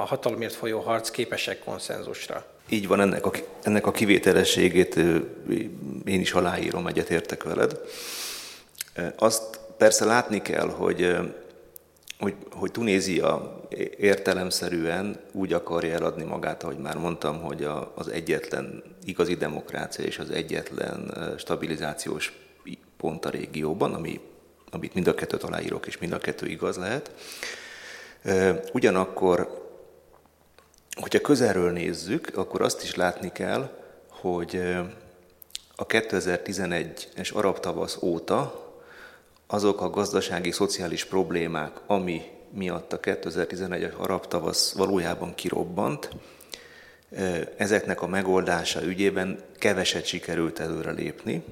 a 0.02 0.06
hatalomért 0.06 0.54
folyó 0.54 0.80
harc, 0.80 1.10
képesek 1.10 1.60
konszenzusra. 1.60 2.46
Így 2.70 2.88
van, 2.88 3.02
ennek 3.02 3.26
a, 3.26 3.32
ennek 3.64 3.88
a 3.88 3.92
kivételességét 3.92 4.96
én 6.06 6.20
is 6.20 6.34
aláírom, 6.34 6.88
egyetértek 6.88 7.44
veled. 7.44 7.80
Azt 9.16 9.60
persze 9.78 10.06
látni 10.06 10.42
kell, 10.42 10.70
hogy 10.70 11.18
hogy, 12.20 12.36
hogy 12.52 12.72
Tunézia 12.72 13.62
értelemszerűen 13.98 15.20
úgy 15.32 15.54
akarja 15.54 15.94
eladni 15.94 16.24
magát, 16.24 16.64
ahogy 16.64 16.78
már 16.78 16.98
mondtam, 16.98 17.42
hogy 17.42 17.64
a, 17.64 17.92
az 17.96 18.08
egyetlen 18.08 18.84
igazi 19.06 19.36
demokrácia 19.36 20.06
és 20.06 20.20
az 20.20 20.30
egyetlen 20.30 21.14
stabilizációs 21.38 22.34
pont 22.98 23.26
a 23.26 23.30
régióban, 23.30 23.94
ami, 23.94 24.20
amit 24.72 24.94
mind 24.94 25.08
a 25.08 25.14
kettőt 25.14 25.44
aláírok, 25.44 25.88
és 25.88 25.98
mind 25.98 26.12
a 26.12 26.18
kettő 26.18 26.48
igaz 26.48 26.78
lehet. 26.78 27.12
Ugyanakkor, 28.74 29.65
hogyha 30.96 31.22
közelről 31.22 31.72
nézzük, 31.72 32.32
akkor 32.34 32.62
azt 32.62 32.84
is 32.84 32.96
látni 32.96 33.32
kell, 33.32 33.70
hogy 34.10 34.62
a 35.76 35.86
2011-es 35.86 37.34
arab 37.34 37.60
tavasz 37.60 37.98
óta 38.02 38.64
azok 39.48 39.82
a 39.82 39.90
gazdasági, 39.90 40.52
szociális 40.52 41.06
problémák, 41.06 41.80
ami 41.88 42.22
miatt 42.50 42.94
a 42.94 43.00
2011-es 43.00 43.96
arab 43.98 44.28
tavasz 44.28 44.74
valójában 44.74 45.36
kirobbant, 45.36 46.10
ezeknek 47.58 48.02
a 48.02 48.08
megoldása 48.08 48.84
ügyében 48.84 49.40
keveset 49.58 50.06
sikerült 50.06 50.60
előre 50.60 50.92
lépni, 50.92 51.44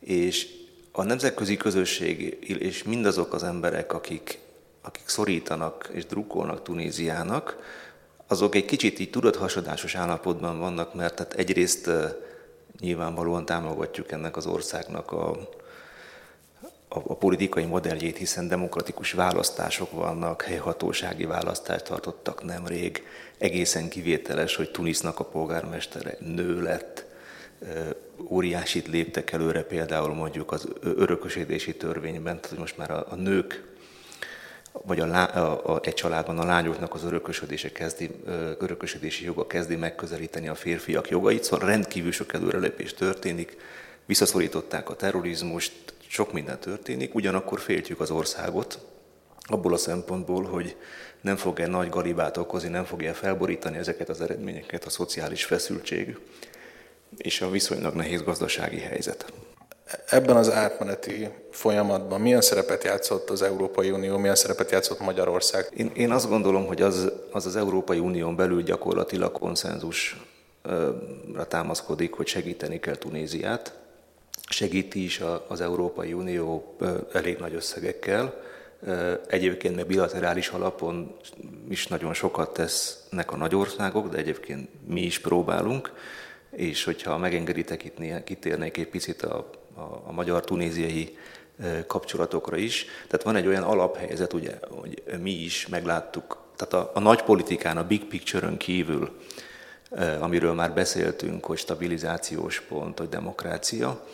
és 0.00 0.48
a 0.92 1.02
nemzetközi 1.02 1.56
közösség 1.56 2.38
és 2.60 2.82
mindazok 2.82 3.34
az 3.34 3.42
emberek, 3.42 3.92
akik, 3.92 4.38
akik 4.82 5.08
szorítanak 5.08 5.90
és 5.92 6.06
drukkolnak 6.06 6.62
Tunéziának, 6.62 7.56
azok 8.26 8.54
egy 8.54 8.64
kicsit 8.64 8.98
így 8.98 9.10
tudathasadásos 9.10 9.94
állapotban 9.94 10.58
vannak, 10.58 10.94
mert 10.94 11.14
tehát 11.14 11.32
egyrészt 11.34 11.90
nyilvánvalóan 12.80 13.44
támogatjuk 13.44 14.12
ennek 14.12 14.36
az 14.36 14.46
országnak 14.46 15.12
a, 15.12 15.30
a, 16.88 16.98
a 17.06 17.16
politikai 17.16 17.64
modelljét, 17.64 18.16
hiszen 18.16 18.48
demokratikus 18.48 19.12
választások 19.12 19.90
vannak, 19.90 20.42
helyhatósági 20.42 21.24
választást 21.24 21.84
tartottak 21.84 22.44
nemrég. 22.44 23.06
Egészen 23.38 23.88
kivételes, 23.88 24.56
hogy 24.56 24.70
Tunisznak 24.70 25.18
a 25.18 25.24
polgármestere 25.24 26.16
nő 26.20 26.62
lett, 26.62 27.04
óriásit 28.28 28.86
léptek 28.86 29.32
előre 29.32 29.62
például 29.62 30.14
mondjuk 30.14 30.52
az 30.52 30.68
örökösödési 30.80 31.76
törvényben, 31.76 32.40
tehát 32.40 32.58
most 32.58 32.76
már 32.76 32.90
a, 32.90 33.06
a 33.10 33.14
nők 33.14 33.65
vagy 34.84 35.00
a, 35.00 35.36
a, 35.36 35.74
a, 35.74 35.80
egy 35.82 35.94
családban 35.94 36.38
a 36.38 36.44
lányoknak 36.44 36.94
az 36.94 37.04
örökösödése 37.04 37.72
kezdi, 37.72 38.10
örökösödési 38.58 39.24
joga 39.24 39.46
kezdi 39.46 39.76
megközelíteni 39.76 40.48
a 40.48 40.54
férfiak 40.54 41.08
jogait, 41.08 41.44
szóval 41.44 41.68
rendkívül 41.68 42.12
sok 42.12 42.32
előrelépés 42.32 42.94
történik, 42.94 43.56
visszaszorították 44.06 44.90
a 44.90 44.96
terrorizmust, 44.96 45.72
sok 46.08 46.32
minden 46.32 46.58
történik, 46.60 47.14
ugyanakkor 47.14 47.60
féltjük 47.60 48.00
az 48.00 48.10
országot, 48.10 48.78
abból 49.48 49.72
a 49.72 49.76
szempontból, 49.76 50.44
hogy 50.44 50.76
nem 51.20 51.36
fog-e 51.36 51.66
nagy 51.66 51.88
galibát 51.88 52.36
okozni, 52.36 52.68
nem 52.68 52.84
fogja 52.84 53.14
felborítani 53.14 53.76
ezeket 53.76 54.08
az 54.08 54.20
eredményeket 54.20 54.84
a 54.84 54.90
szociális 54.90 55.44
feszültség 55.44 56.18
és 57.16 57.40
a 57.40 57.50
viszonylag 57.50 57.94
nehéz 57.94 58.22
gazdasági 58.22 58.78
helyzet. 58.78 59.32
Ebben 60.06 60.36
az 60.36 60.50
átmeneti 60.50 61.28
folyamatban 61.50 62.20
milyen 62.20 62.40
szerepet 62.40 62.84
játszott 62.84 63.30
az 63.30 63.42
Európai 63.42 63.90
Unió, 63.90 64.16
milyen 64.16 64.34
szerepet 64.34 64.70
játszott 64.70 65.00
Magyarország? 65.00 65.68
Én, 65.76 65.90
én 65.94 66.10
azt 66.10 66.28
gondolom, 66.28 66.66
hogy 66.66 66.82
az, 66.82 67.12
az 67.32 67.46
az 67.46 67.56
Európai 67.56 67.98
Unión 67.98 68.36
belül 68.36 68.62
gyakorlatilag 68.62 69.32
konszenzusra 69.32 70.18
támaszkodik, 71.48 72.12
hogy 72.12 72.26
segíteni 72.26 72.80
kell 72.80 72.96
Tunéziát. 72.96 73.78
Segíti 74.48 75.04
is 75.04 75.22
az 75.48 75.60
Európai 75.60 76.12
Unió 76.12 76.76
elég 77.12 77.38
nagy 77.38 77.54
összegekkel. 77.54 78.40
Egyébként 79.26 79.76
meg 79.76 79.86
bilaterális 79.86 80.48
alapon 80.48 81.16
is 81.68 81.86
nagyon 81.86 82.14
sokat 82.14 82.52
tesznek 82.52 83.32
a 83.32 83.36
nagy 83.36 83.54
országok, 83.54 84.08
de 84.08 84.18
egyébként 84.18 84.68
mi 84.86 85.00
is 85.00 85.18
próbálunk. 85.20 85.92
És 86.50 86.84
hogyha 86.84 87.18
megengeditek, 87.18 87.84
itt 87.84 88.24
kitérnék 88.24 88.76
egy 88.76 88.88
picit 88.88 89.22
a 89.22 89.50
a, 89.76 89.80
a 89.80 90.12
magyar-tunéziai 90.12 91.18
kapcsolatokra 91.86 92.56
is. 92.56 92.86
Tehát 93.06 93.22
van 93.22 93.36
egy 93.36 93.46
olyan 93.46 93.62
alaphelyzet, 93.62 94.32
ugye, 94.32 94.58
hogy 94.68 95.02
mi 95.20 95.30
is 95.30 95.66
megláttuk, 95.66 96.38
tehát 96.56 96.74
a, 96.86 96.90
a 96.94 97.00
nagy 97.00 97.22
politikán, 97.22 97.76
a 97.76 97.86
big 97.86 98.04
picture-ön 98.04 98.56
kívül, 98.56 99.20
amiről 100.20 100.54
már 100.54 100.72
beszéltünk, 100.72 101.44
hogy 101.44 101.58
stabilizációs 101.58 102.60
pont, 102.60 102.98
hogy 102.98 103.08
demokrácia, 103.08 104.04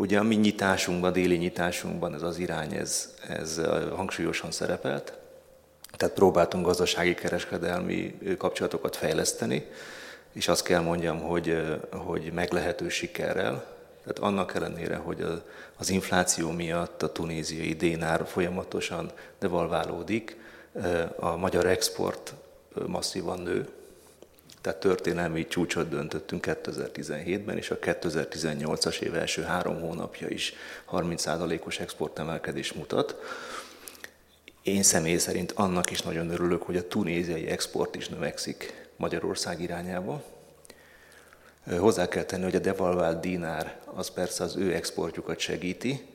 Ugye 0.00 0.18
a 0.18 0.22
mi 0.22 0.34
nyitásunkban, 0.34 1.12
déli 1.12 1.36
nyitásunkban 1.36 2.14
ez 2.14 2.22
az 2.22 2.38
irány, 2.38 2.74
ez, 2.74 3.14
ez 3.28 3.60
hangsúlyosan 3.94 4.50
szerepelt. 4.50 5.12
Tehát 5.96 6.14
próbáltunk 6.14 6.66
gazdasági 6.66 7.14
kereskedelmi 7.14 8.18
kapcsolatokat 8.38 8.96
fejleszteni, 8.96 9.66
és 10.32 10.48
azt 10.48 10.62
kell 10.62 10.80
mondjam, 10.80 11.20
hogy, 11.20 11.62
hogy 11.90 12.32
meglehető 12.32 12.88
sikerrel, 12.88 13.77
tehát 14.08 14.32
annak 14.32 14.54
ellenére, 14.54 14.96
hogy 14.96 15.24
az 15.76 15.90
infláció 15.90 16.50
miatt 16.50 17.02
a 17.02 17.12
tunéziai 17.12 17.74
dénár 17.74 18.26
folyamatosan 18.26 19.10
devalválódik, 19.38 20.36
a 21.16 21.36
magyar 21.36 21.66
export 21.66 22.34
masszívan 22.86 23.40
nő, 23.40 23.68
tehát 24.60 24.80
történelmi 24.80 25.46
csúcsot 25.46 25.88
döntöttünk 25.88 26.44
2017-ben, 26.48 27.56
és 27.56 27.70
a 27.70 27.78
2018-as 27.78 29.00
év 29.00 29.14
első 29.14 29.42
három 29.42 29.80
hónapja 29.80 30.28
is 30.28 30.54
30%-os 30.90 31.78
exportemelkedés 31.78 32.72
mutat. 32.72 33.16
Én 34.62 34.82
személy 34.82 35.18
szerint 35.18 35.52
annak 35.52 35.90
is 35.90 36.00
nagyon 36.02 36.30
örülök, 36.30 36.62
hogy 36.62 36.76
a 36.76 36.88
tunéziai 36.88 37.46
export 37.46 37.94
is 37.94 38.08
növekszik 38.08 38.88
Magyarország 38.96 39.60
irányába, 39.60 40.22
Hozzá 41.76 42.08
kell 42.08 42.22
tenni, 42.22 42.42
hogy 42.42 42.54
a 42.54 42.58
devalvált 42.58 43.20
dinár 43.20 43.76
az 43.94 44.10
persze 44.10 44.44
az 44.44 44.56
ő 44.56 44.74
exportjukat 44.74 45.38
segíti, 45.38 46.06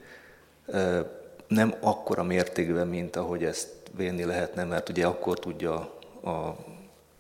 nem 1.48 1.74
akkora 1.80 2.24
mértékben, 2.24 2.88
mint 2.88 3.16
ahogy 3.16 3.44
ezt 3.44 3.68
vélni 3.96 4.24
lehetne, 4.24 4.64
mert 4.64 4.90
ugye 4.90 5.06
akkor 5.06 5.40
tudja 5.40 5.76
a, 6.24 6.56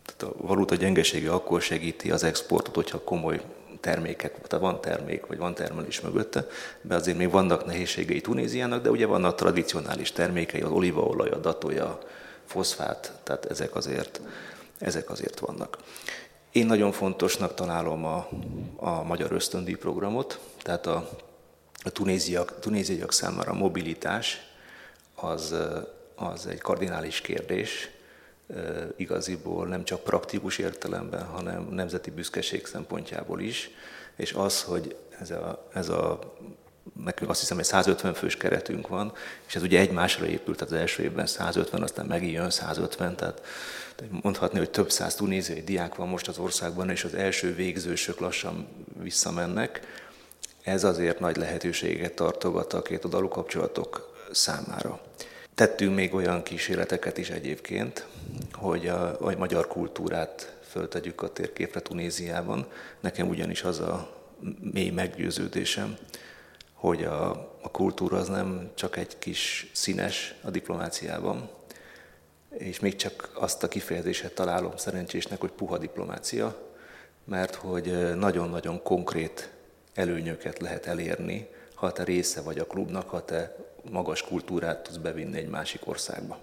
tehát 0.06 0.24
a 0.24 0.34
valuta 0.38 0.76
gyengesége 0.76 1.32
akkor 1.32 1.62
segíti 1.62 2.12
az 2.12 2.24
exportot, 2.24 2.76
hogyha 2.76 3.04
komoly 3.04 3.42
termékek, 3.80 4.42
tehát 4.48 4.66
van 4.66 4.82
termék, 4.82 5.26
vagy 5.26 5.38
van 5.38 5.54
termelés 5.54 6.02
mögötte, 6.02 6.48
de 6.82 6.96
azért 6.96 7.18
még 7.18 7.32
vannak 7.32 7.66
nehézségei 7.66 8.22
Tunéziának, 8.22 8.84
de 8.84 8.90
ugye 8.90 9.06
vannak 9.06 9.36
tradicionális 9.36 10.12
termékei, 10.12 10.62
az 10.62 10.72
olívaolaj, 10.72 11.30
a 11.30 11.38
datója, 11.38 12.00
foszfát, 12.46 13.14
tehát 13.24 13.46
ezek 13.46 13.76
azért, 13.76 14.22
ezek 14.80 15.10
azért 15.10 15.40
vannak. 15.40 15.78
Én 16.54 16.66
nagyon 16.66 16.92
fontosnak 16.92 17.54
találom 17.54 18.06
a, 18.06 18.30
a 18.76 19.04
magyar 19.04 19.32
ösztöndíj 19.32 19.74
programot, 19.74 20.40
tehát 20.62 20.86
a, 20.86 21.10
a 21.84 21.90
tunéziak, 21.90 22.60
tunéziak 22.60 23.14
számára 23.14 23.52
a 23.52 23.56
mobilitás 23.56 24.38
az, 25.16 25.56
az 26.16 26.48
egy 26.48 26.60
kardinális 26.60 27.22
kérdés, 27.22 27.90
igaziból 28.96 29.68
nem 29.68 29.84
csak 29.84 30.04
praktikus 30.04 30.58
értelemben, 30.58 31.26
hanem 31.26 31.68
nemzeti 31.72 32.12
büszkeség 32.12 32.66
szempontjából 32.66 33.42
is, 33.42 33.70
és 34.16 34.34
az, 34.34 34.64
hogy 34.64 34.96
ez 35.20 35.32
a, 35.32 35.68
ez 35.74 35.90
a 35.90 36.20
nekünk 37.04 37.30
azt 37.30 37.40
hiszem, 37.40 37.58
hogy 37.58 37.66
150 37.66 38.14
fős 38.14 38.38
keretünk 38.38 38.88
van, 38.88 39.14
és 39.48 39.56
ez 39.56 39.62
ugye 39.62 39.80
egymásra 39.80 40.26
épült, 40.26 40.58
tehát 40.58 40.74
az 40.74 40.80
első 40.80 41.04
évben 41.04 41.26
150, 41.26 41.82
aztán 41.82 42.06
megint 42.06 42.34
jön 42.34 42.50
150, 42.50 43.16
tehát 43.16 43.42
mondhatni, 44.10 44.58
hogy 44.58 44.70
több 44.70 44.92
száz 44.92 45.16
tunéziai 45.16 45.62
diák 45.62 45.96
van 45.96 46.08
most 46.08 46.28
az 46.28 46.38
országban, 46.38 46.90
és 46.90 47.04
az 47.04 47.14
első 47.14 47.56
végzősök 47.56 48.20
lassan 48.20 48.68
visszamennek. 49.02 49.82
Ez 50.64 50.84
azért 50.84 51.20
nagy 51.20 51.38
lehetőséget 51.38 52.14
tartogat 52.14 52.74
a 52.74 52.82
két 52.82 53.06
oldalú 53.06 53.28
kapcsolatok 53.28 54.14
számára. 54.32 55.02
Tettünk 55.56 55.96
még 55.96 56.14
olyan 56.14 56.44
kísérleteket 56.44 57.18
is 57.18 57.30
egyébként, 57.30 58.06
hogy 58.54 58.88
a, 58.88 59.22
a 59.22 59.38
magyar 59.38 59.68
kultúrát 59.68 60.58
föltegyük 60.70 61.22
a 61.22 61.34
térképre 61.34 61.80
Tunéziában. 61.80 62.68
Nekem 63.00 63.28
ugyanis 63.30 63.64
az 63.64 63.80
a 63.80 64.18
mély 64.72 64.90
meggyőződésem, 64.90 65.98
hogy 66.84 67.04
a, 67.04 67.30
a 67.62 67.72
kultúra 67.72 68.18
az 68.18 68.28
nem 68.28 68.72
csak 68.74 68.98
egy 68.98 69.18
kis 69.20 69.70
színes 69.74 70.36
a 70.42 70.50
diplomáciában, 70.50 71.50
és 72.50 72.80
még 72.80 72.96
csak 72.96 73.30
azt 73.34 73.64
a 73.64 73.68
kifejezéset 73.68 74.36
találom 74.36 74.78
szerencsésnek, 74.78 75.40
hogy 75.40 75.52
puha 75.52 75.78
diplomácia, 75.78 76.72
mert 77.24 77.56
hogy 77.56 78.16
nagyon-nagyon 78.16 78.82
konkrét 78.82 79.50
előnyöket 79.94 80.60
lehet 80.60 80.86
elérni, 80.86 81.48
ha 81.74 81.92
te 81.92 82.04
része 82.04 82.42
vagy 82.42 82.60
a 82.60 82.68
klubnak, 82.68 83.10
ha 83.10 83.26
te 83.26 83.56
magas 83.92 84.22
kultúrát 84.22 84.84
tudsz 84.84 84.98
bevinni 84.98 85.38
egy 85.38 85.50
másik 85.50 85.88
országba. 85.88 86.40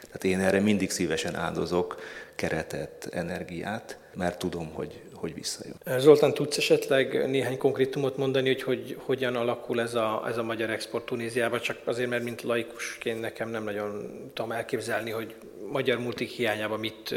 Tehát 0.00 0.24
én 0.24 0.40
erre 0.40 0.60
mindig 0.60 0.90
szívesen 0.90 1.34
áldozok 1.34 2.00
keretet, 2.34 3.08
energiát, 3.12 3.98
mert 4.14 4.38
tudom, 4.38 4.72
hogy, 4.72 5.02
hogy 5.22 5.34
visszajön. 5.34 5.76
Zoltán, 5.98 6.34
tudsz 6.34 6.56
esetleg 6.56 7.30
néhány 7.30 7.58
konkrétumot 7.58 8.16
mondani, 8.16 8.48
hogy, 8.48 8.62
hogy 8.62 8.96
hogyan 9.04 9.36
alakul 9.36 9.80
ez 9.80 9.94
a, 9.94 10.24
ez 10.28 10.38
a 10.38 10.42
magyar 10.42 10.70
export 10.70 11.04
Tunéziába, 11.04 11.60
csak 11.60 11.78
azért, 11.84 12.08
mert 12.08 12.24
mint 12.24 12.42
laikusként 12.42 13.20
nekem 13.20 13.50
nem 13.50 13.64
nagyon 13.64 14.20
tudom 14.34 14.52
elképzelni, 14.52 15.10
hogy 15.10 15.34
magyar 15.70 15.98
multik 15.98 16.28
hiányában 16.28 16.78
mit 16.78 17.14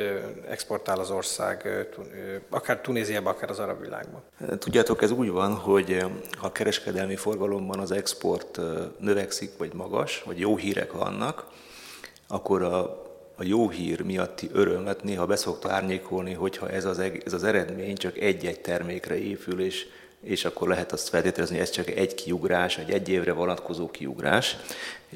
exportál 0.49 0.99
az 0.99 1.11
ország, 1.11 1.85
akár 2.49 2.81
Tunéziába, 2.81 3.29
akár 3.29 3.49
az 3.49 3.59
arab 3.59 3.81
világban? 3.81 4.21
Tudjátok, 4.59 5.01
ez 5.01 5.11
úgy 5.11 5.29
van, 5.29 5.53
hogy 5.53 5.97
ha 6.37 6.45
a 6.45 6.51
kereskedelmi 6.51 7.15
forgalomban 7.15 7.79
az 7.79 7.91
export 7.91 8.59
növekszik, 8.99 9.51
vagy 9.57 9.73
magas, 9.73 10.21
vagy 10.25 10.39
jó 10.39 10.57
hírek 10.57 10.91
vannak, 10.91 11.45
akkor 12.27 12.61
a, 12.61 13.04
a 13.35 13.43
jó 13.43 13.69
hír 13.69 14.01
miatti 14.01 14.49
örömet 14.53 15.03
néha 15.03 15.25
beszokta 15.25 15.71
árnyékolni, 15.71 16.33
hogyha 16.33 16.69
ez 16.69 16.85
az, 16.85 16.99
ez 17.25 17.33
az 17.33 17.43
eredmény 17.43 17.95
csak 17.95 18.17
egy-egy 18.17 18.59
termékre 18.59 19.17
épül, 19.17 19.61
és, 19.61 19.85
és 20.21 20.45
akkor 20.45 20.67
lehet 20.67 20.91
azt 20.91 21.09
feltételezni, 21.09 21.55
hogy 21.55 21.65
ez 21.65 21.71
csak 21.71 21.89
egy 21.89 22.15
kiugrás, 22.15 22.77
egy 22.77 22.91
egy 22.91 23.09
évre 23.09 23.31
vonatkozó 23.31 23.91
kiugrás. 23.91 24.57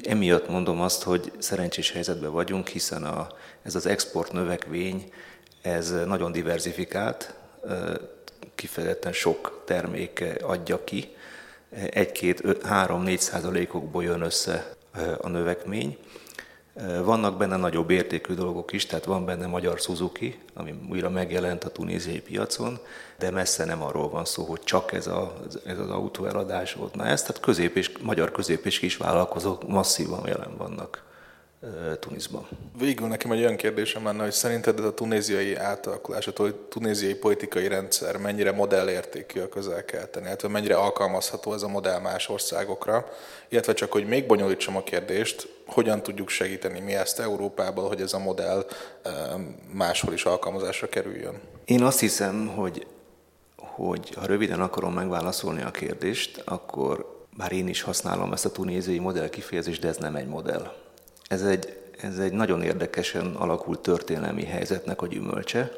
Emiatt 0.02 0.48
mondom 0.48 0.80
azt, 0.80 1.02
hogy 1.02 1.32
szerencsés 1.38 1.92
helyzetben 1.92 2.32
vagyunk, 2.32 2.68
hiszen 2.68 3.04
a, 3.04 3.26
ez 3.62 3.74
az 3.74 3.86
export 3.86 4.32
növekvény, 4.32 5.12
ez 5.62 5.94
nagyon 6.06 6.32
diversifikált, 6.32 7.34
kifejezetten 8.54 9.12
sok 9.12 9.62
termék 9.64 10.24
adja 10.42 10.84
ki, 10.84 11.08
egy-két, 11.90 12.62
három-négy 12.62 13.20
százalékokból 13.20 14.02
jön 14.02 14.20
össze 14.20 14.74
a 15.20 15.28
növekmény. 15.28 15.96
Vannak 17.04 17.36
benne 17.36 17.56
nagyobb 17.56 17.90
értékű 17.90 18.34
dolgok 18.34 18.72
is, 18.72 18.86
tehát 18.86 19.04
van 19.04 19.24
benne 19.24 19.46
magyar 19.46 19.78
Suzuki, 19.78 20.38
ami 20.54 20.74
újra 20.90 21.10
megjelent 21.10 21.64
a 21.64 21.70
tunéziai 21.70 22.20
piacon, 22.20 22.78
de 23.18 23.30
messze 23.30 23.64
nem 23.64 23.82
arról 23.82 24.10
van 24.10 24.24
szó, 24.24 24.44
hogy 24.44 24.60
csak 24.60 24.92
ez, 24.92 25.06
a, 25.06 25.34
ez 25.64 25.78
az 25.78 25.90
autó 25.90 26.24
eladás 26.24 26.74
volt. 26.74 26.94
Na 26.94 27.06
ez, 27.06 27.20
tehát 27.20 27.40
közép 27.40 27.76
és, 27.76 27.92
magyar 28.02 28.32
közép 28.32 28.66
és 28.66 28.96
vállalkozók 28.96 29.68
masszívan 29.68 30.26
jelen 30.26 30.56
vannak 30.56 31.08
Tunisban. 31.98 32.48
Végül 32.78 33.08
nekem 33.08 33.32
egy 33.32 33.38
olyan 33.38 33.56
kérdésem 33.56 34.04
lenne, 34.04 34.22
hogy 34.22 34.32
szerinted 34.32 34.78
ez 34.78 34.84
a 34.84 34.94
tunéziai 34.94 35.54
átalakulás, 35.54 36.26
a 36.26 36.32
tunéziai 36.68 37.14
politikai 37.14 37.68
rendszer 37.68 38.16
mennyire 38.16 38.52
modellértékű 38.52 39.40
a 39.40 39.48
közel-keleten, 39.48 40.22
illetve 40.22 40.48
mennyire 40.48 40.76
alkalmazható 40.76 41.52
ez 41.52 41.62
a 41.62 41.68
modell 41.68 42.00
más 42.00 42.28
országokra, 42.28 43.08
illetve 43.48 43.72
csak, 43.72 43.92
hogy 43.92 44.06
még 44.06 44.26
bonyolítsam 44.26 44.76
a 44.76 44.82
kérdést, 44.82 45.48
hogyan 45.66 46.02
tudjuk 46.02 46.28
segíteni 46.28 46.80
mi 46.80 46.94
ezt 46.94 47.20
Európából, 47.20 47.88
hogy 47.88 48.00
ez 48.00 48.12
a 48.12 48.18
modell 48.18 48.66
máshol 49.72 50.12
is 50.12 50.24
alkalmazásra 50.24 50.88
kerüljön? 50.88 51.40
Én 51.64 51.82
azt 51.82 52.00
hiszem, 52.00 52.46
hogy, 52.46 52.86
hogy 53.56 54.14
ha 54.14 54.26
röviden 54.26 54.60
akarom 54.60 54.92
megválaszolni 54.92 55.62
a 55.62 55.70
kérdést, 55.70 56.42
akkor 56.44 57.24
bár 57.36 57.52
én 57.52 57.68
is 57.68 57.82
használom 57.82 58.32
ezt 58.32 58.44
a 58.44 58.52
tunéziai 58.52 58.98
modell 58.98 59.28
kifejezést, 59.28 59.80
de 59.80 59.88
ez 59.88 59.96
nem 59.96 60.16
egy 60.16 60.26
modell 60.26 60.72
ez 61.30 61.42
egy, 61.42 61.78
ez 62.00 62.18
egy 62.18 62.32
nagyon 62.32 62.62
érdekesen 62.62 63.34
alakult 63.34 63.80
történelmi 63.80 64.44
helyzetnek 64.44 65.02
a 65.02 65.06
gyümölcse, 65.06 65.72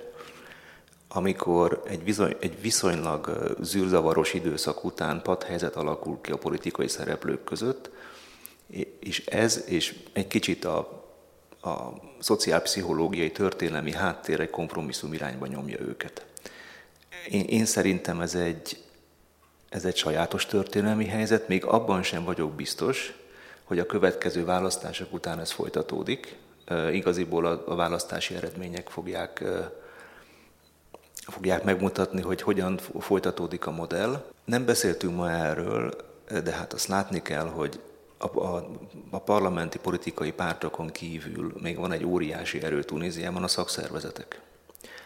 amikor 1.08 1.82
egy, 1.86 2.02
bizony, 2.02 2.36
egy 2.40 2.60
viszonylag 2.60 3.54
zűrzavaros 3.60 4.34
időszak 4.34 4.84
után 4.84 5.22
padhelyzet 5.22 5.76
alakul 5.76 6.18
ki 6.20 6.30
a 6.30 6.36
politikai 6.36 6.88
szereplők 6.88 7.44
között, 7.44 7.90
és 8.98 9.26
ez, 9.26 9.64
és 9.66 9.98
egy 10.12 10.26
kicsit 10.26 10.64
a, 10.64 10.78
a 11.62 11.92
szociálpszichológiai 12.18 13.32
történelmi 13.32 13.92
háttér 13.92 14.40
egy 14.40 14.50
kompromisszum 14.50 15.12
irányba 15.12 15.46
nyomja 15.46 15.80
őket. 15.80 16.26
Én, 17.30 17.44
én 17.44 17.64
szerintem 17.64 18.20
ez 18.20 18.34
egy, 18.34 18.82
ez 19.68 19.84
egy 19.84 19.96
sajátos 19.96 20.46
történelmi 20.46 21.06
helyzet, 21.06 21.48
még 21.48 21.64
abban 21.64 22.02
sem 22.02 22.24
vagyok 22.24 22.52
biztos, 22.52 23.14
hogy 23.72 23.80
a 23.80 23.86
következő 23.86 24.44
választások 24.44 25.12
után 25.12 25.40
ez 25.40 25.50
folytatódik. 25.50 26.36
Igaziból 26.92 27.44
a 27.46 27.74
választási 27.74 28.34
eredmények 28.34 28.88
fogják, 28.88 29.44
fogják 31.14 31.64
megmutatni, 31.64 32.20
hogy 32.20 32.42
hogyan 32.42 32.78
folytatódik 32.98 33.66
a 33.66 33.70
modell. 33.70 34.24
Nem 34.44 34.64
beszéltünk 34.64 35.16
ma 35.16 35.30
erről, 35.30 35.96
de 36.44 36.50
hát 36.52 36.72
azt 36.72 36.86
látni 36.86 37.22
kell, 37.22 37.46
hogy 37.46 37.80
a, 38.18 38.38
a, 38.38 38.68
a 39.10 39.20
parlamenti 39.20 39.78
politikai 39.78 40.32
pártokon 40.32 40.90
kívül 40.90 41.52
még 41.62 41.76
van 41.78 41.92
egy 41.92 42.04
óriási 42.04 42.62
erő 42.62 42.82
Tunéziában, 42.82 43.42
a 43.42 43.48
szakszervezetek. 43.48 44.40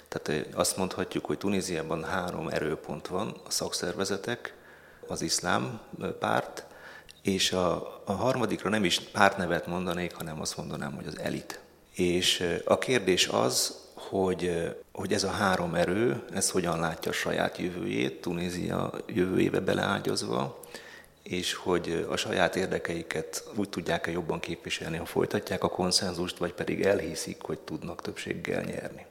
Tehát 0.08 0.54
azt 0.54 0.76
mondhatjuk, 0.76 1.24
hogy 1.24 1.38
Tunéziában 1.38 2.04
három 2.04 2.48
erőpont 2.48 3.06
van, 3.06 3.34
a 3.46 3.50
szakszervezetek, 3.50 4.54
az 5.06 5.22
iszlám 5.22 5.80
párt, 6.18 6.66
és 7.26 7.52
a, 7.52 8.02
a 8.04 8.12
harmadikra 8.12 8.70
nem 8.70 8.84
is 8.84 9.00
pártnevet 9.00 9.66
mondanék, 9.66 10.14
hanem 10.14 10.40
azt 10.40 10.56
mondanám, 10.56 10.94
hogy 10.94 11.06
az 11.06 11.18
elit. 11.18 11.60
És 11.94 12.58
a 12.64 12.78
kérdés 12.78 13.28
az, 13.28 13.84
hogy, 13.94 14.74
hogy 14.92 15.12
ez 15.12 15.24
a 15.24 15.30
három 15.30 15.74
erő, 15.74 16.24
ez 16.32 16.50
hogyan 16.50 16.80
látja 16.80 17.10
a 17.10 17.14
saját 17.14 17.58
jövőjét, 17.58 18.20
Tunézia 18.20 18.92
jövőjébe 19.06 19.60
beleágyazva, 19.60 20.60
és 21.22 21.54
hogy 21.54 22.06
a 22.10 22.16
saját 22.16 22.56
érdekeiket 22.56 23.44
úgy 23.56 23.68
tudják-e 23.68 24.10
jobban 24.10 24.40
képviselni, 24.40 24.96
ha 24.96 25.04
folytatják 25.04 25.64
a 25.64 25.68
konszenzust, 25.68 26.38
vagy 26.38 26.52
pedig 26.52 26.82
elhiszik, 26.82 27.42
hogy 27.42 27.58
tudnak 27.58 28.02
többséggel 28.02 28.62
nyerni. 28.62 29.06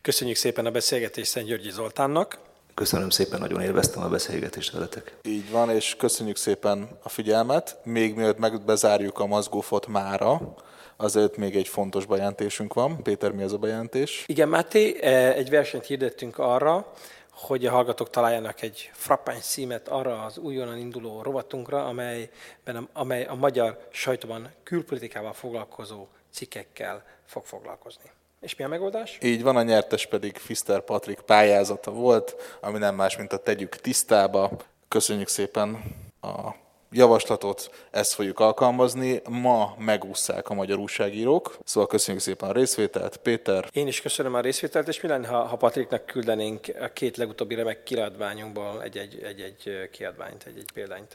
Köszönjük 0.00 0.36
szépen 0.36 0.66
a 0.66 0.70
beszélgetést 0.70 1.30
Szent 1.30 1.46
Györgyi 1.46 1.70
Zoltánnak. 1.70 2.38
Köszönöm 2.78 3.10
szépen, 3.10 3.40
nagyon 3.40 3.60
élveztem 3.60 4.02
a 4.02 4.08
beszélgetést 4.08 4.72
veletek. 4.72 5.16
Így 5.22 5.50
van, 5.50 5.70
és 5.70 5.96
köszönjük 5.96 6.36
szépen 6.36 6.88
a 7.02 7.08
figyelmet. 7.08 7.78
Még 7.84 8.14
mielőtt 8.14 8.38
megbezárjuk 8.38 9.18
a 9.18 9.26
mazgófot 9.26 9.86
mára, 9.86 10.54
azért 10.96 11.36
még 11.36 11.56
egy 11.56 11.68
fontos 11.68 12.06
bejelentésünk 12.06 12.74
van. 12.74 13.02
Péter, 13.02 13.32
mi 13.32 13.42
az 13.42 13.52
a 13.52 13.58
bejelentés? 13.58 14.24
Igen, 14.26 14.48
Máté, 14.48 14.98
e, 15.00 15.32
egy 15.32 15.50
versenyt 15.50 15.86
hirdettünk 15.86 16.38
arra, 16.38 16.92
hogy 17.32 17.66
a 17.66 17.70
hallgatók 17.70 18.10
találjanak 18.10 18.62
egy 18.62 18.90
frappány 18.92 19.40
címet 19.40 19.88
arra 19.88 20.24
az 20.24 20.38
újonnan 20.38 20.78
induló 20.78 21.22
rovatunkra, 21.22 21.86
amelyben 21.86 22.76
a, 22.76 22.88
amely 22.92 23.24
a 23.24 23.34
magyar 23.34 23.86
sajtóban 23.90 24.48
külpolitikával 24.62 25.32
foglalkozó 25.32 26.06
cikkekkel 26.32 27.04
fog 27.26 27.44
foglalkozni. 27.44 28.10
És 28.40 28.56
mi 28.56 28.64
a 28.64 28.68
megoldás? 28.68 29.18
Így 29.22 29.42
van, 29.42 29.56
a 29.56 29.62
nyertes 29.62 30.06
pedig 30.06 30.36
Fister 30.36 30.80
Patrik 30.80 31.20
pályázata 31.20 31.90
volt, 31.90 32.58
ami 32.60 32.78
nem 32.78 32.94
más, 32.94 33.16
mint 33.16 33.32
a 33.32 33.36
tegyük 33.36 33.76
tisztába. 33.76 34.50
Köszönjük 34.88 35.28
szépen 35.28 35.82
a 36.20 36.54
javaslatot, 36.90 37.70
ezt 37.90 38.12
fogjuk 38.12 38.40
alkalmazni. 38.40 39.20
Ma 39.28 39.74
megúszszák 39.78 40.48
a 40.48 40.54
magyar 40.54 40.78
újságírók, 40.78 41.58
szóval 41.64 41.88
köszönjük 41.88 42.22
szépen 42.22 42.48
a 42.48 42.52
részvételt. 42.52 43.16
Péter? 43.16 43.68
Én 43.72 43.86
is 43.86 44.00
köszönöm 44.00 44.34
a 44.34 44.40
részvételt, 44.40 44.88
és 44.88 45.00
mi 45.00 45.08
lenne, 45.08 45.26
ha, 45.26 45.42
ha 45.42 45.56
Patriknak 45.56 46.06
küldenénk 46.06 46.66
a 46.80 46.88
két 46.88 47.16
legutóbbi 47.16 47.54
remek 47.54 47.82
kiadványunkból 47.82 48.82
egy-egy, 48.82 49.88
kiadványt, 49.90 50.44
egy-egy 50.46 50.72
példányt? 50.74 51.14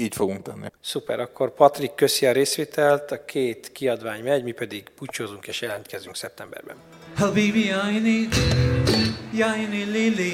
Így 0.00 0.14
fogunk 0.14 0.42
tenni. 0.42 0.66
Szuper, 0.80 1.20
akkor 1.20 1.54
Patrik 1.54 1.94
köszi 1.94 2.26
a 2.26 2.32
részvételt, 2.32 3.10
a 3.10 3.24
két 3.24 3.72
kiadvány 3.72 4.22
megy, 4.22 4.42
mi 4.42 4.52
pedig 4.52 4.88
pucsozunk 4.96 5.46
és 5.46 5.60
jelentkezünk 5.60 6.16
szeptemberben. 6.16 6.76
حبيبي 7.16 7.66
يا 7.66 7.76
عيني 7.82 8.28
يا 9.34 9.46
عيني 9.46 9.84
ليلي 9.84 10.32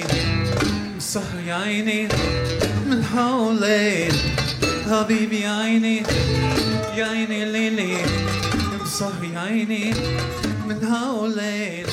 سهر 0.97 1.39
يا 1.47 1.53
عيني 1.55 2.07
من 2.89 3.03
حولين 3.03 4.11
حبيبي 4.89 5.39
يا 5.39 5.49
عيني 5.49 5.97
يا 6.97 7.05
عيني 7.05 7.45
ليلي 7.51 7.97
سهر 8.99 9.23
يا 9.23 9.39
عيني 9.39 9.93
من 10.67 10.87
حولين 10.91 11.85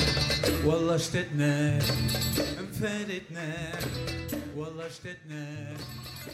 والله 0.64 0.94
اشتدنا 0.94 1.78
انفردنا 2.60 3.72
والله 4.56 4.86
اشتدنا 4.86 5.46